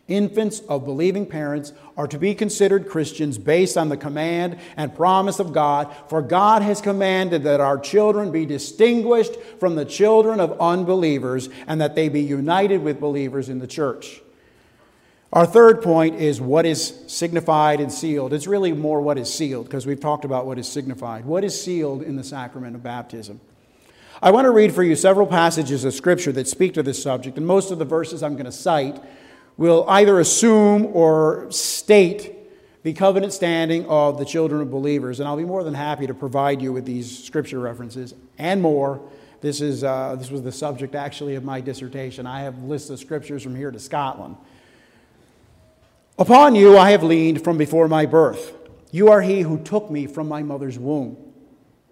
Infants 0.08 0.60
of 0.68 0.84
believing 0.84 1.26
parents 1.26 1.72
are 1.96 2.08
to 2.08 2.18
be 2.18 2.34
considered 2.34 2.88
Christians 2.88 3.38
based 3.38 3.76
on 3.76 3.88
the 3.88 3.96
command 3.96 4.58
and 4.76 4.94
promise 4.94 5.38
of 5.38 5.52
God, 5.52 5.94
for 6.08 6.20
God 6.20 6.60
has 6.62 6.80
commanded 6.80 7.44
that 7.44 7.60
our 7.60 7.78
children 7.78 8.32
be 8.32 8.44
distinguished 8.44 9.36
from 9.60 9.76
the 9.76 9.84
children 9.84 10.40
of 10.40 10.60
unbelievers 10.60 11.48
and 11.68 11.80
that 11.80 11.94
they 11.94 12.08
be 12.08 12.20
united 12.20 12.82
with 12.82 13.00
believers 13.00 13.48
in 13.48 13.60
the 13.60 13.66
church. 13.66 14.20
Our 15.32 15.46
third 15.46 15.82
point 15.82 16.16
is 16.16 16.40
what 16.40 16.66
is 16.66 17.04
signified 17.06 17.80
and 17.80 17.90
sealed. 17.90 18.34
It's 18.34 18.46
really 18.46 18.72
more 18.72 19.00
what 19.00 19.16
is 19.16 19.32
sealed 19.32 19.64
because 19.66 19.86
we've 19.86 20.00
talked 20.00 20.26
about 20.26 20.46
what 20.46 20.58
is 20.58 20.68
signified. 20.68 21.24
What 21.24 21.42
is 21.42 21.58
sealed 21.58 22.02
in 22.02 22.16
the 22.16 22.24
sacrament 22.24 22.76
of 22.76 22.82
baptism? 22.82 23.40
I 24.20 24.30
want 24.30 24.44
to 24.44 24.50
read 24.50 24.74
for 24.74 24.82
you 24.82 24.94
several 24.94 25.26
passages 25.26 25.84
of 25.84 25.94
Scripture 25.94 26.32
that 26.32 26.48
speak 26.48 26.74
to 26.74 26.82
this 26.82 27.02
subject, 27.02 27.38
and 27.38 27.46
most 27.46 27.70
of 27.70 27.78
the 27.78 27.84
verses 27.84 28.22
I'm 28.22 28.34
going 28.34 28.44
to 28.44 28.52
cite 28.52 29.02
will 29.56 29.84
either 29.88 30.18
assume 30.20 30.86
or 30.92 31.50
state 31.50 32.34
the 32.82 32.92
covenant 32.92 33.32
standing 33.32 33.86
of 33.86 34.18
the 34.18 34.24
children 34.24 34.60
of 34.60 34.70
believers. 34.70 35.20
And 35.20 35.28
I'll 35.28 35.36
be 35.36 35.44
more 35.44 35.62
than 35.62 35.74
happy 35.74 36.06
to 36.06 36.14
provide 36.14 36.60
you 36.60 36.72
with 36.72 36.84
these 36.84 37.24
Scripture 37.24 37.60
references 37.60 38.14
and 38.38 38.60
more. 38.60 39.00
This, 39.40 39.60
is, 39.60 39.84
uh, 39.84 40.16
this 40.16 40.30
was 40.30 40.42
the 40.42 40.52
subject 40.52 40.94
actually 40.94 41.34
of 41.34 41.44
my 41.44 41.60
dissertation. 41.60 42.26
I 42.26 42.40
have 42.42 42.62
lists 42.62 42.90
of 42.90 42.98
Scriptures 42.98 43.42
from 43.42 43.54
here 43.54 43.70
to 43.70 43.78
Scotland. 43.78 44.36
Upon 46.18 46.54
you 46.54 46.76
I 46.76 46.90
have 46.90 47.02
leaned 47.02 47.42
from 47.42 47.56
before 47.56 47.88
my 47.88 48.06
birth. 48.06 48.52
You 48.90 49.08
are 49.08 49.22
he 49.22 49.40
who 49.40 49.58
took 49.58 49.90
me 49.90 50.06
from 50.06 50.28
my 50.28 50.42
mother's 50.42 50.78
womb. 50.78 51.16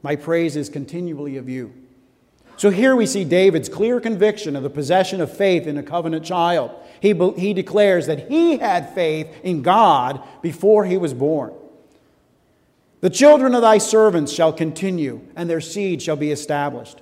My 0.03 0.17
praise 0.17 0.57
is 0.57 0.69
continually 0.69 1.37
of 1.37 1.49
you. 1.49 1.73
So 2.61 2.69
here 2.69 2.95
we 2.95 3.07
see 3.07 3.25
David's 3.25 3.71
clear 3.71 4.01
conviction 4.01 4.55
of 4.55 4.63
the 4.63 4.69
possession 4.69 5.23
of 5.23 5.35
faith 5.35 5.67
in 5.67 5.79
a 5.79 5.83
covenant 5.83 6.27
child. 6.27 6.71
He, 7.01 7.15
he 7.39 7.55
declares 7.55 8.07
that 8.07 8.29
he 8.29 8.59
had 8.59 8.95
faith 8.95 9.35
in 9.43 9.63
God 9.63 10.23
before 10.43 10.85
he 10.85 10.99
was 10.99 11.15
born. 11.15 11.55
The 13.01 13.09
children 13.09 13.55
of 13.55 13.63
thy 13.63 13.79
servants 13.79 14.31
shall 14.31 14.53
continue, 14.53 15.23
and 15.35 15.49
their 15.49 15.63
seed 15.63 16.03
shall 16.03 16.17
be 16.17 16.31
established. 16.31 17.01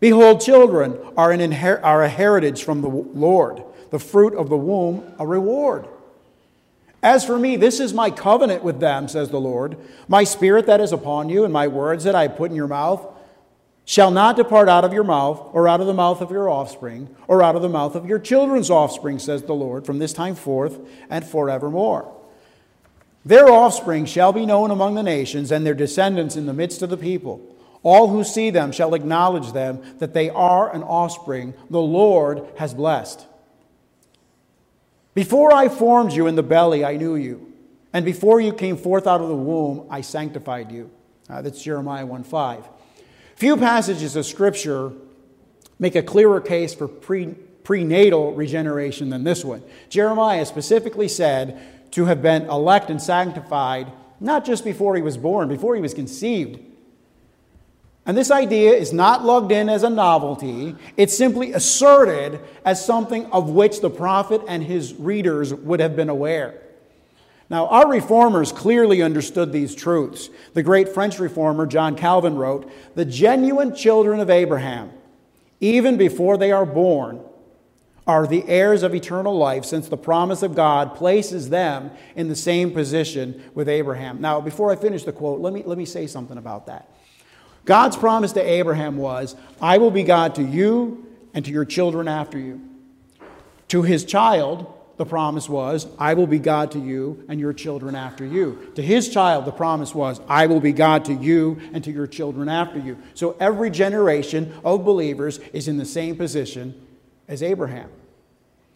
Behold, 0.00 0.42
children 0.42 0.98
are, 1.16 1.32
an 1.32 1.40
inher- 1.40 1.82
are 1.82 2.02
a 2.02 2.10
heritage 2.10 2.64
from 2.64 2.82
the 2.82 2.90
Lord 2.90 3.62
the 3.88 3.98
fruit 3.98 4.34
of 4.34 4.50
the 4.50 4.56
womb 4.58 5.14
a 5.18 5.26
reward. 5.26 5.88
As 7.02 7.24
for 7.24 7.38
me, 7.38 7.56
this 7.56 7.80
is 7.80 7.94
my 7.94 8.10
covenant 8.10 8.62
with 8.62 8.80
them, 8.80 9.08
says 9.08 9.30
the 9.30 9.40
Lord. 9.40 9.78
My 10.08 10.24
spirit 10.24 10.66
that 10.66 10.82
is 10.82 10.92
upon 10.92 11.30
you, 11.30 11.44
and 11.44 11.54
my 11.54 11.68
words 11.68 12.04
that 12.04 12.14
I 12.14 12.28
put 12.28 12.50
in 12.50 12.56
your 12.56 12.68
mouth, 12.68 13.08
shall 13.84 14.10
not 14.10 14.36
depart 14.36 14.68
out 14.68 14.84
of 14.84 14.92
your 14.92 15.04
mouth, 15.04 15.50
or 15.52 15.68
out 15.68 15.80
of 15.80 15.86
the 15.86 15.94
mouth 15.94 16.20
of 16.20 16.30
your 16.30 16.48
offspring, 16.48 17.14
or 17.26 17.42
out 17.42 17.56
of 17.56 17.62
the 17.62 17.68
mouth 17.68 17.94
of 17.94 18.06
your 18.06 18.18
children's 18.18 18.70
offspring, 18.70 19.18
says 19.18 19.42
the 19.42 19.54
Lord, 19.54 19.84
from 19.84 19.98
this 19.98 20.12
time 20.12 20.34
forth 20.34 20.78
and 21.10 21.24
forevermore. 21.24 22.12
Their 23.24 23.48
offspring 23.48 24.06
shall 24.06 24.32
be 24.32 24.46
known 24.46 24.70
among 24.70 24.94
the 24.94 25.02
nations, 25.02 25.52
and 25.52 25.64
their 25.64 25.74
descendants 25.74 26.36
in 26.36 26.46
the 26.46 26.52
midst 26.52 26.82
of 26.82 26.90
the 26.90 26.96
people. 26.96 27.40
All 27.82 28.08
who 28.08 28.22
see 28.22 28.50
them 28.50 28.70
shall 28.70 28.94
acknowledge 28.94 29.52
them 29.52 29.82
that 29.98 30.14
they 30.14 30.30
are 30.30 30.72
an 30.72 30.82
offspring 30.82 31.54
the 31.68 31.80
Lord 31.80 32.46
has 32.56 32.74
blessed. 32.74 33.26
Before 35.14 35.52
I 35.52 35.68
formed 35.68 36.12
you 36.12 36.26
in 36.26 36.36
the 36.36 36.42
belly, 36.42 36.84
I 36.84 36.96
knew 36.96 37.16
you. 37.16 37.52
And 37.92 38.04
before 38.04 38.40
you 38.40 38.52
came 38.52 38.76
forth 38.76 39.06
out 39.06 39.20
of 39.20 39.28
the 39.28 39.36
womb, 39.36 39.86
I 39.90 40.00
sanctified 40.00 40.72
you. 40.72 40.90
Uh, 41.28 41.42
that's 41.42 41.62
Jeremiah 41.62 42.06
1 42.06 42.24
5. 42.24 42.68
Few 43.36 43.56
passages 43.56 44.16
of 44.16 44.26
Scripture 44.26 44.92
make 45.78 45.94
a 45.94 46.02
clearer 46.02 46.40
case 46.40 46.74
for 46.74 46.88
pre, 46.88 47.34
prenatal 47.64 48.34
regeneration 48.34 49.10
than 49.10 49.24
this 49.24 49.44
one. 49.44 49.62
Jeremiah 49.88 50.46
specifically 50.46 51.08
said 51.08 51.90
to 51.92 52.06
have 52.06 52.22
been 52.22 52.42
elect 52.48 52.90
and 52.90 53.00
sanctified 53.00 53.92
not 54.20 54.44
just 54.44 54.64
before 54.64 54.94
he 54.94 55.02
was 55.02 55.16
born, 55.16 55.48
before 55.48 55.74
he 55.74 55.82
was 55.82 55.92
conceived. 55.92 56.60
And 58.06 58.16
this 58.16 58.30
idea 58.30 58.72
is 58.72 58.92
not 58.92 59.24
lugged 59.24 59.52
in 59.52 59.68
as 59.68 59.82
a 59.82 59.90
novelty, 59.90 60.76
it's 60.96 61.16
simply 61.16 61.52
asserted 61.52 62.40
as 62.64 62.84
something 62.84 63.26
of 63.26 63.50
which 63.50 63.80
the 63.80 63.90
prophet 63.90 64.42
and 64.48 64.62
his 64.62 64.94
readers 64.94 65.52
would 65.52 65.80
have 65.80 65.94
been 65.94 66.08
aware. 66.08 66.60
Now, 67.52 67.66
our 67.66 67.86
reformers 67.86 68.50
clearly 68.50 69.02
understood 69.02 69.52
these 69.52 69.74
truths. 69.74 70.30
The 70.54 70.62
great 70.62 70.88
French 70.88 71.18
reformer 71.18 71.66
John 71.66 71.96
Calvin 71.96 72.36
wrote 72.36 72.72
The 72.94 73.04
genuine 73.04 73.76
children 73.76 74.20
of 74.20 74.30
Abraham, 74.30 74.90
even 75.60 75.98
before 75.98 76.38
they 76.38 76.50
are 76.50 76.64
born, 76.64 77.20
are 78.06 78.26
the 78.26 78.48
heirs 78.48 78.82
of 78.82 78.94
eternal 78.94 79.36
life, 79.36 79.66
since 79.66 79.86
the 79.86 79.98
promise 79.98 80.42
of 80.42 80.54
God 80.54 80.94
places 80.94 81.50
them 81.50 81.90
in 82.16 82.28
the 82.28 82.34
same 82.34 82.70
position 82.70 83.42
with 83.52 83.68
Abraham. 83.68 84.18
Now, 84.18 84.40
before 84.40 84.72
I 84.72 84.76
finish 84.76 85.04
the 85.04 85.12
quote, 85.12 85.40
let 85.40 85.52
me, 85.52 85.62
let 85.66 85.76
me 85.76 85.84
say 85.84 86.06
something 86.06 86.38
about 86.38 86.64
that. 86.68 86.88
God's 87.66 87.98
promise 87.98 88.32
to 88.32 88.40
Abraham 88.40 88.96
was, 88.96 89.36
I 89.60 89.76
will 89.76 89.90
be 89.90 90.04
God 90.04 90.34
to 90.36 90.42
you 90.42 91.06
and 91.34 91.44
to 91.44 91.50
your 91.50 91.66
children 91.66 92.08
after 92.08 92.38
you. 92.38 92.62
To 93.68 93.82
his 93.82 94.06
child, 94.06 94.71
the 95.02 95.08
promise 95.08 95.48
was, 95.48 95.88
I 95.98 96.14
will 96.14 96.28
be 96.28 96.38
God 96.38 96.70
to 96.70 96.78
you 96.78 97.24
and 97.28 97.40
your 97.40 97.52
children 97.52 97.96
after 97.96 98.24
you. 98.24 98.70
To 98.76 98.82
his 98.82 99.08
child, 99.08 99.46
the 99.46 99.50
promise 99.50 99.92
was, 99.92 100.20
I 100.28 100.46
will 100.46 100.60
be 100.60 100.70
God 100.70 101.06
to 101.06 101.12
you 101.12 101.60
and 101.72 101.82
to 101.82 101.90
your 101.90 102.06
children 102.06 102.48
after 102.48 102.78
you. 102.78 102.96
So 103.14 103.36
every 103.40 103.68
generation 103.68 104.54
of 104.64 104.84
believers 104.84 105.40
is 105.52 105.66
in 105.66 105.76
the 105.76 105.84
same 105.84 106.14
position 106.14 106.80
as 107.26 107.42
Abraham. 107.42 107.90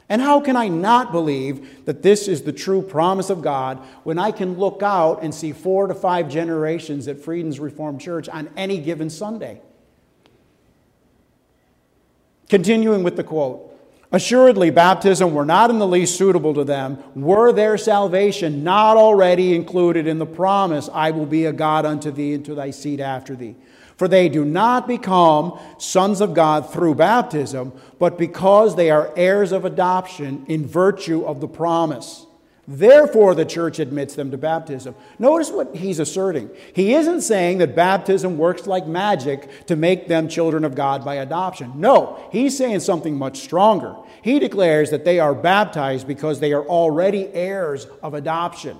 And 0.09 0.21
how 0.21 0.41
can 0.41 0.57
I 0.57 0.67
not 0.67 1.13
believe 1.13 1.85
that 1.85 2.03
this 2.03 2.27
is 2.27 2.43
the 2.43 2.53
true 2.53 2.83
promise 2.83 3.31
of 3.31 3.41
God 3.41 3.79
when 4.03 4.19
I 4.19 4.33
can 4.33 4.59
look 4.59 4.83
out 4.83 5.23
and 5.23 5.33
see 5.33 5.53
four 5.53 5.87
to 5.87 5.95
five 5.95 6.29
generations 6.29 7.07
at 7.07 7.21
Freedom's 7.21 7.61
Reformed 7.61 8.01
Church 8.01 8.29
on 8.29 8.51
any 8.57 8.79
given 8.79 9.11
Sunday? 9.11 9.61
Continuing 12.49 13.05
with 13.05 13.15
the 13.15 13.23
quote 13.23 13.66
Assuredly, 14.13 14.71
baptism 14.71 15.35
were 15.35 15.45
not 15.45 15.71
in 15.71 15.79
the 15.79 15.87
least 15.87 16.17
suitable 16.17 16.55
to 16.55 16.65
them, 16.65 16.99
were 17.15 17.53
their 17.53 17.77
salvation 17.77 18.63
not 18.63 18.97
already 18.97 19.55
included 19.55 20.07
in 20.07 20.19
the 20.19 20.27
promise, 20.27 20.89
I 20.93 21.11
will 21.11 21.27
be 21.27 21.45
a 21.45 21.53
God 21.53 21.85
unto 21.85 22.11
thee 22.11 22.35
and 22.35 22.45
to 22.45 22.55
thy 22.55 22.71
seed 22.71 23.01
after 23.01 23.35
thee. 23.35 23.57
For 23.97 24.09
they 24.09 24.29
do 24.29 24.45
not 24.45 24.87
become 24.87 25.59
sons 25.79 26.21
of 26.21 26.35
God 26.35 26.71
through 26.71 26.97
baptism, 26.97 27.73
but 27.99 28.19
because 28.19 28.77
they 28.77 28.91
are 28.91 29.13
heirs 29.17 29.53
of 29.53 29.65
adoption 29.65 30.45
in 30.49 30.67
virtue 30.67 31.25
of 31.25 31.41
the 31.41 31.49
promise. 31.49 32.26
Therefore, 32.69 33.37
the 33.37 33.45
church 33.45 33.79
admits 33.79 34.17
them 34.17 34.33
to 34.33 34.37
baptism. 34.37 34.97
Notice 35.21 35.51
what 35.51 35.77
he's 35.77 36.01
asserting. 36.01 36.51
He 36.75 36.95
isn't 36.95 37.21
saying 37.21 37.59
that 37.59 37.77
baptism 37.77 38.39
works 38.39 38.67
like 38.67 38.89
magic 38.89 39.67
to 39.67 39.77
make 39.77 40.09
them 40.09 40.27
children 40.27 40.65
of 40.65 40.75
God 40.75 41.05
by 41.05 41.17
adoption. 41.17 41.75
No, 41.77 42.29
he's 42.33 42.59
saying 42.59 42.81
something 42.81 43.17
much 43.17 43.39
stronger. 43.39 43.95
He 44.21 44.41
declares 44.41 44.91
that 44.91 45.05
they 45.05 45.21
are 45.21 45.33
baptized 45.33 46.09
because 46.09 46.41
they 46.41 46.53
are 46.53 46.65
already 46.65 47.29
heirs 47.33 47.87
of 48.03 48.15
adoption. 48.15 48.79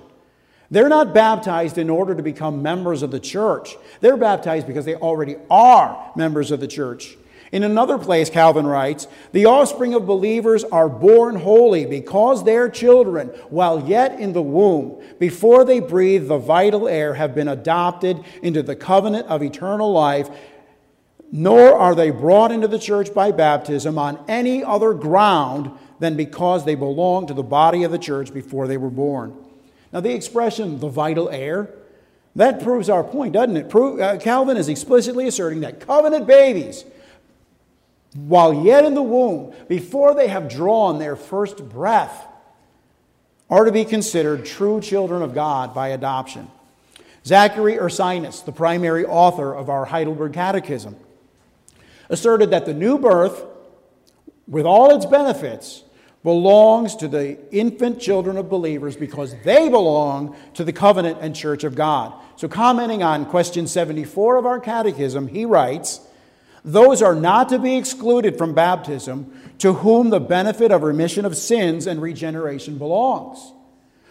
They're 0.69 0.89
not 0.89 1.13
baptized 1.13 1.77
in 1.77 1.89
order 1.89 2.13
to 2.13 2.21
become 2.21 2.61
members 2.61 3.03
of 3.03 3.11
the 3.11 3.21
church. 3.21 3.77
They're 4.01 4.17
baptized 4.17 4.67
because 4.67 4.83
they 4.83 4.95
already 4.95 5.37
are 5.49 6.11
members 6.17 6.51
of 6.51 6.59
the 6.59 6.67
church. 6.67 7.15
In 7.51 7.63
another 7.63 7.97
place, 7.97 8.29
Calvin 8.29 8.67
writes, 8.67 9.07
The 9.31 9.45
offspring 9.45 9.93
of 9.93 10.05
believers 10.05 10.63
are 10.65 10.89
born 10.89 11.37
holy 11.37 11.85
because 11.85 12.43
their 12.43 12.69
children, 12.69 13.27
while 13.49 13.87
yet 13.87 14.19
in 14.19 14.33
the 14.33 14.41
womb, 14.41 15.01
before 15.17 15.63
they 15.63 15.79
breathe 15.79 16.27
the 16.27 16.37
vital 16.37 16.87
air, 16.87 17.13
have 17.13 17.33
been 17.33 17.47
adopted 17.47 18.23
into 18.43 18.61
the 18.61 18.75
covenant 18.75 19.27
of 19.27 19.41
eternal 19.41 19.91
life, 19.91 20.29
nor 21.31 21.73
are 21.73 21.95
they 21.95 22.09
brought 22.09 22.51
into 22.51 22.67
the 22.67 22.79
church 22.79 23.13
by 23.13 23.31
baptism 23.31 23.97
on 23.97 24.23
any 24.27 24.63
other 24.63 24.93
ground 24.93 25.71
than 25.99 26.15
because 26.15 26.65
they 26.65 26.75
belong 26.75 27.27
to 27.27 27.33
the 27.33 27.43
body 27.43 27.83
of 27.83 27.91
the 27.91 27.97
church 27.97 28.33
before 28.33 28.67
they 28.67 28.77
were 28.77 28.89
born. 28.89 29.35
Now, 29.91 30.01
the 30.01 30.13
expression 30.13 30.79
the 30.79 30.89
vital 30.89 31.29
air, 31.29 31.69
that 32.35 32.61
proves 32.61 32.89
our 32.89 33.03
point, 33.03 33.33
doesn't 33.33 33.57
it? 33.57 33.73
uh, 33.73 34.17
Calvin 34.19 34.57
is 34.57 34.69
explicitly 34.69 35.27
asserting 35.27 35.61
that 35.61 35.79
covenant 35.79 36.27
babies, 36.27 36.85
while 38.25 38.65
yet 38.65 38.83
in 38.83 38.95
the 38.95 39.03
womb, 39.03 39.53
before 39.67 40.15
they 40.15 40.27
have 40.27 40.49
drawn 40.49 40.97
their 40.97 41.15
first 41.15 41.69
breath, 41.69 42.25
are 43.49 43.65
to 43.65 43.71
be 43.71 43.85
considered 43.85 44.45
true 44.45 44.81
children 44.81 45.21
of 45.21 45.33
God 45.33 45.73
by 45.73 45.89
adoption. 45.89 46.49
Zachary 47.25 47.75
Ursinus, 47.75 48.43
the 48.43 48.51
primary 48.51 49.05
author 49.05 49.53
of 49.53 49.69
our 49.69 49.85
Heidelberg 49.85 50.33
Catechism, 50.33 50.95
asserted 52.09 52.51
that 52.51 52.65
the 52.65 52.73
new 52.73 52.97
birth, 52.97 53.45
with 54.47 54.65
all 54.65 54.95
its 54.95 55.05
benefits, 55.05 55.83
belongs 56.23 56.95
to 56.95 57.07
the 57.07 57.37
infant 57.53 58.01
children 58.01 58.37
of 58.37 58.49
believers 58.49 58.97
because 58.97 59.35
they 59.43 59.69
belong 59.69 60.35
to 60.55 60.63
the 60.63 60.73
covenant 60.73 61.19
and 61.21 61.35
church 61.35 61.63
of 61.63 61.75
God. 61.75 62.13
So, 62.35 62.47
commenting 62.47 63.03
on 63.03 63.25
question 63.25 63.67
74 63.67 64.37
of 64.37 64.45
our 64.45 64.59
catechism, 64.59 65.27
he 65.27 65.45
writes, 65.45 66.01
Those 66.63 67.01
are 67.01 67.15
not 67.15 67.49
to 67.49 67.59
be 67.59 67.77
excluded 67.77 68.37
from 68.37 68.53
baptism 68.53 69.31
to 69.59 69.73
whom 69.73 70.09
the 70.09 70.19
benefit 70.19 70.71
of 70.71 70.83
remission 70.83 71.25
of 71.25 71.37
sins 71.37 71.87
and 71.87 72.01
regeneration 72.01 72.77
belongs. 72.77 73.53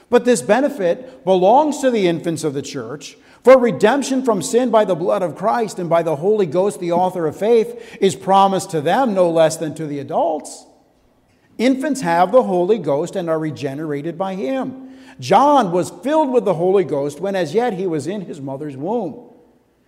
But 0.09 0.25
this 0.25 0.43
benefit 0.43 1.25
belongs 1.25 1.81
to 1.81 1.91
the 1.91 2.07
infants 2.07 2.45
of 2.45 2.55
the 2.55 2.63
church. 2.63 3.17
For 3.43 3.59
redemption 3.59 4.25
from 4.25 4.43
sin 4.43 4.71
by 4.71 4.85
the 4.85 4.95
blood 4.95 5.23
of 5.23 5.37
Christ 5.37 5.79
and 5.79 5.89
by 5.89 6.03
the 6.03 6.17
Holy 6.17 6.47
Ghost, 6.47 6.81
the 6.81 6.93
author 6.93 7.27
of 7.27 7.37
faith, 7.37 7.97
is 8.01 8.17
promised 8.17 8.71
to 8.71 8.81
them 8.81 9.15
no 9.15 9.31
less 9.31 9.57
than 9.57 9.75
to 9.77 9.87
the 9.87 9.99
adults. 9.99 10.67
Infants 11.59 12.01
have 12.01 12.33
the 12.33 12.43
Holy 12.43 12.79
Ghost 12.79 13.17
and 13.17 13.31
are 13.31 13.39
regenerated 13.39 14.19
by 14.19 14.35
him. 14.35 14.91
John 15.19 15.73
was 15.73 15.91
filled 16.03 16.33
with 16.33 16.45
the 16.45 16.55
Holy 16.55 16.85
Ghost 16.85 17.21
when 17.21 17.35
as 17.35 17.55
yet 17.55 17.73
he 17.73 17.87
was 17.87 18.07
in 18.07 18.23
his 18.23 18.41
mother's 18.41 18.77
womb. 18.77 19.26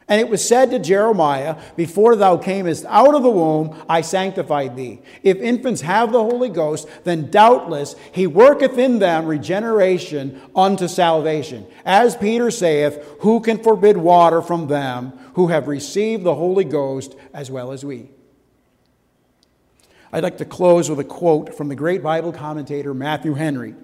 And 0.08 0.20
it 0.20 0.30
was 0.30 0.46
said 0.46 0.70
to 0.70 0.78
Jeremiah, 0.78 1.56
Before 1.76 2.16
thou 2.16 2.38
camest 2.38 2.86
out 2.88 3.14
of 3.14 3.22
the 3.22 3.30
womb, 3.30 3.76
I 3.88 4.00
sanctified 4.00 4.74
thee. 4.74 5.00
If 5.22 5.36
infants 5.36 5.82
have 5.82 6.12
the 6.12 6.22
Holy 6.22 6.48
Ghost, 6.48 6.88
then 7.04 7.30
doubtless 7.30 7.94
he 8.12 8.26
worketh 8.26 8.78
in 8.78 9.00
them 9.00 9.26
regeneration 9.26 10.40
unto 10.56 10.88
salvation. 10.88 11.66
As 11.84 12.16
Peter 12.16 12.50
saith, 12.50 13.04
Who 13.20 13.40
can 13.40 13.62
forbid 13.62 13.98
water 13.98 14.40
from 14.40 14.66
them 14.66 15.12
who 15.34 15.48
have 15.48 15.68
received 15.68 16.24
the 16.24 16.34
Holy 16.34 16.64
Ghost 16.64 17.14
as 17.34 17.50
well 17.50 17.70
as 17.70 17.84
we? 17.84 18.08
I'd 20.10 20.22
like 20.22 20.38
to 20.38 20.46
close 20.46 20.88
with 20.88 21.00
a 21.00 21.04
quote 21.04 21.54
from 21.54 21.68
the 21.68 21.76
great 21.76 22.02
Bible 22.02 22.32
commentator 22.32 22.94
Matthew 22.94 23.34
Henry. 23.34 23.74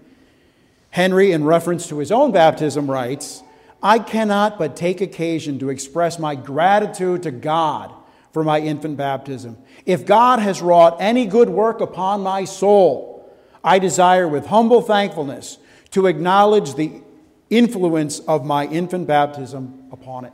Henry, 0.89 1.33
in 1.33 1.45
reference 1.45 1.89
to 1.89 1.99
his 1.99 2.11
own 2.11 2.33
baptism, 2.33 2.91
writes, 2.91 3.43
I 3.85 3.99
cannot 3.99 4.59
but 4.59 4.77
take 4.77 5.03
occasion 5.03 5.59
to 5.59 5.69
express 5.69 6.19
my 6.19 6.35
gratitude 6.35 7.25
to 7.25 7.31
God 7.31 7.93
for 8.33 8.43
my 8.43 8.59
infant 8.59 8.97
baptism. 8.97 9.59
If 9.85 10.07
God 10.07 10.39
has 10.39 10.63
wrought 10.63 10.97
any 11.01 11.27
good 11.27 11.51
work 11.51 11.83
upon 11.83 12.23
my 12.23 12.47
soul, 12.47 13.31
I 13.63 13.79
desire 13.79 14.27
with 14.27 14.47
humble 14.47 14.81
thankfulness 14.81 15.59
to 15.91 16.07
acknowledge 16.07 16.75
the 16.75 17.03
influence 17.51 18.21
of 18.21 18.47
my 18.47 18.67
infant 18.67 19.07
baptism 19.07 19.85
upon 19.93 20.25
it. 20.25 20.33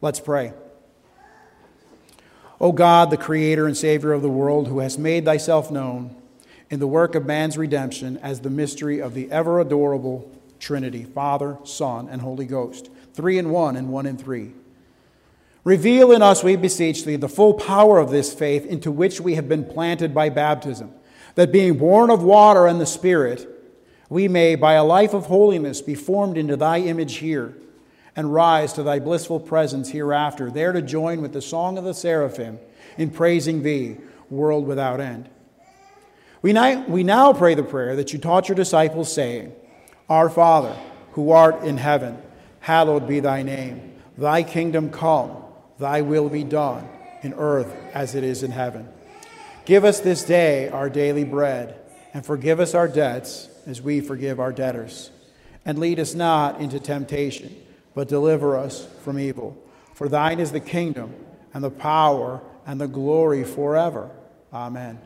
Let's 0.00 0.18
pray. 0.18 0.54
O 2.58 2.72
God, 2.72 3.10
the 3.10 3.18
Creator 3.18 3.66
and 3.66 3.76
Savior 3.76 4.12
of 4.12 4.22
the 4.22 4.30
world, 4.30 4.68
who 4.68 4.78
has 4.78 4.96
made 4.96 5.26
thyself 5.26 5.70
known 5.70 6.16
in 6.70 6.80
the 6.80 6.86
work 6.86 7.14
of 7.14 7.26
man's 7.26 7.58
redemption 7.58 8.16
as 8.22 8.40
the 8.40 8.50
mystery 8.50 8.98
of 8.98 9.12
the 9.12 9.30
ever 9.30 9.60
adorable 9.60 10.30
Trinity, 10.62 11.02
Father, 11.02 11.58
Son, 11.64 12.08
and 12.08 12.22
Holy 12.22 12.46
Ghost, 12.46 12.88
three 13.14 13.36
in 13.36 13.50
one 13.50 13.76
and 13.76 13.88
one 13.88 14.06
in 14.06 14.16
three. 14.16 14.52
Reveal 15.64 16.12
in 16.12 16.22
us, 16.22 16.44
we 16.44 16.54
beseech 16.54 17.04
thee, 17.04 17.16
the 17.16 17.28
full 17.28 17.54
power 17.54 17.98
of 17.98 18.10
this 18.10 18.32
faith 18.32 18.64
into 18.64 18.90
which 18.90 19.20
we 19.20 19.34
have 19.34 19.48
been 19.48 19.64
planted 19.64 20.14
by 20.14 20.28
baptism, 20.28 20.92
that 21.34 21.50
being 21.50 21.78
born 21.78 22.10
of 22.10 22.22
water 22.22 22.68
and 22.68 22.80
the 22.80 22.86
Spirit, 22.86 23.48
we 24.08 24.28
may, 24.28 24.54
by 24.54 24.74
a 24.74 24.84
life 24.84 25.14
of 25.14 25.26
holiness, 25.26 25.82
be 25.82 25.96
formed 25.96 26.38
into 26.38 26.56
thy 26.56 26.78
image 26.78 27.16
here, 27.16 27.56
and 28.14 28.32
rise 28.32 28.72
to 28.74 28.84
thy 28.84 29.00
blissful 29.00 29.40
presence 29.40 29.90
hereafter, 29.90 30.48
there 30.48 30.72
to 30.72 30.82
join 30.82 31.20
with 31.22 31.32
the 31.32 31.42
song 31.42 31.76
of 31.76 31.82
the 31.82 31.94
seraphim 31.94 32.60
in 32.96 33.10
praising 33.10 33.64
thee, 33.64 33.96
world 34.30 34.64
without 34.64 35.00
end. 35.00 35.28
We 36.40 36.52
now, 36.52 36.84
we 36.86 37.02
now 37.02 37.32
pray 37.32 37.54
the 37.54 37.64
prayer 37.64 37.96
that 37.96 38.12
you 38.12 38.20
taught 38.20 38.48
your 38.48 38.56
disciples, 38.56 39.12
saying, 39.12 39.54
our 40.12 40.28
Father, 40.28 40.76
who 41.12 41.30
art 41.30 41.64
in 41.64 41.78
heaven, 41.78 42.18
hallowed 42.60 43.08
be 43.08 43.18
thy 43.20 43.42
name. 43.42 43.94
Thy 44.18 44.42
kingdom 44.42 44.90
come, 44.90 45.34
thy 45.78 46.02
will 46.02 46.28
be 46.28 46.44
done, 46.44 46.86
in 47.22 47.32
earth 47.32 47.74
as 47.94 48.14
it 48.14 48.22
is 48.22 48.42
in 48.42 48.50
heaven. 48.50 48.86
Give 49.64 49.86
us 49.86 50.00
this 50.00 50.22
day 50.22 50.68
our 50.68 50.90
daily 50.90 51.24
bread, 51.24 51.80
and 52.12 52.26
forgive 52.26 52.60
us 52.60 52.74
our 52.74 52.88
debts 52.88 53.48
as 53.66 53.80
we 53.80 54.02
forgive 54.02 54.38
our 54.38 54.52
debtors. 54.52 55.10
And 55.64 55.78
lead 55.78 55.98
us 55.98 56.14
not 56.14 56.60
into 56.60 56.78
temptation, 56.78 57.56
but 57.94 58.08
deliver 58.08 58.58
us 58.58 58.86
from 59.02 59.18
evil. 59.18 59.56
For 59.94 60.10
thine 60.10 60.40
is 60.40 60.52
the 60.52 60.60
kingdom, 60.60 61.14
and 61.54 61.64
the 61.64 61.70
power, 61.70 62.42
and 62.66 62.78
the 62.78 62.86
glory 62.86 63.44
forever. 63.44 64.10
Amen. 64.52 64.98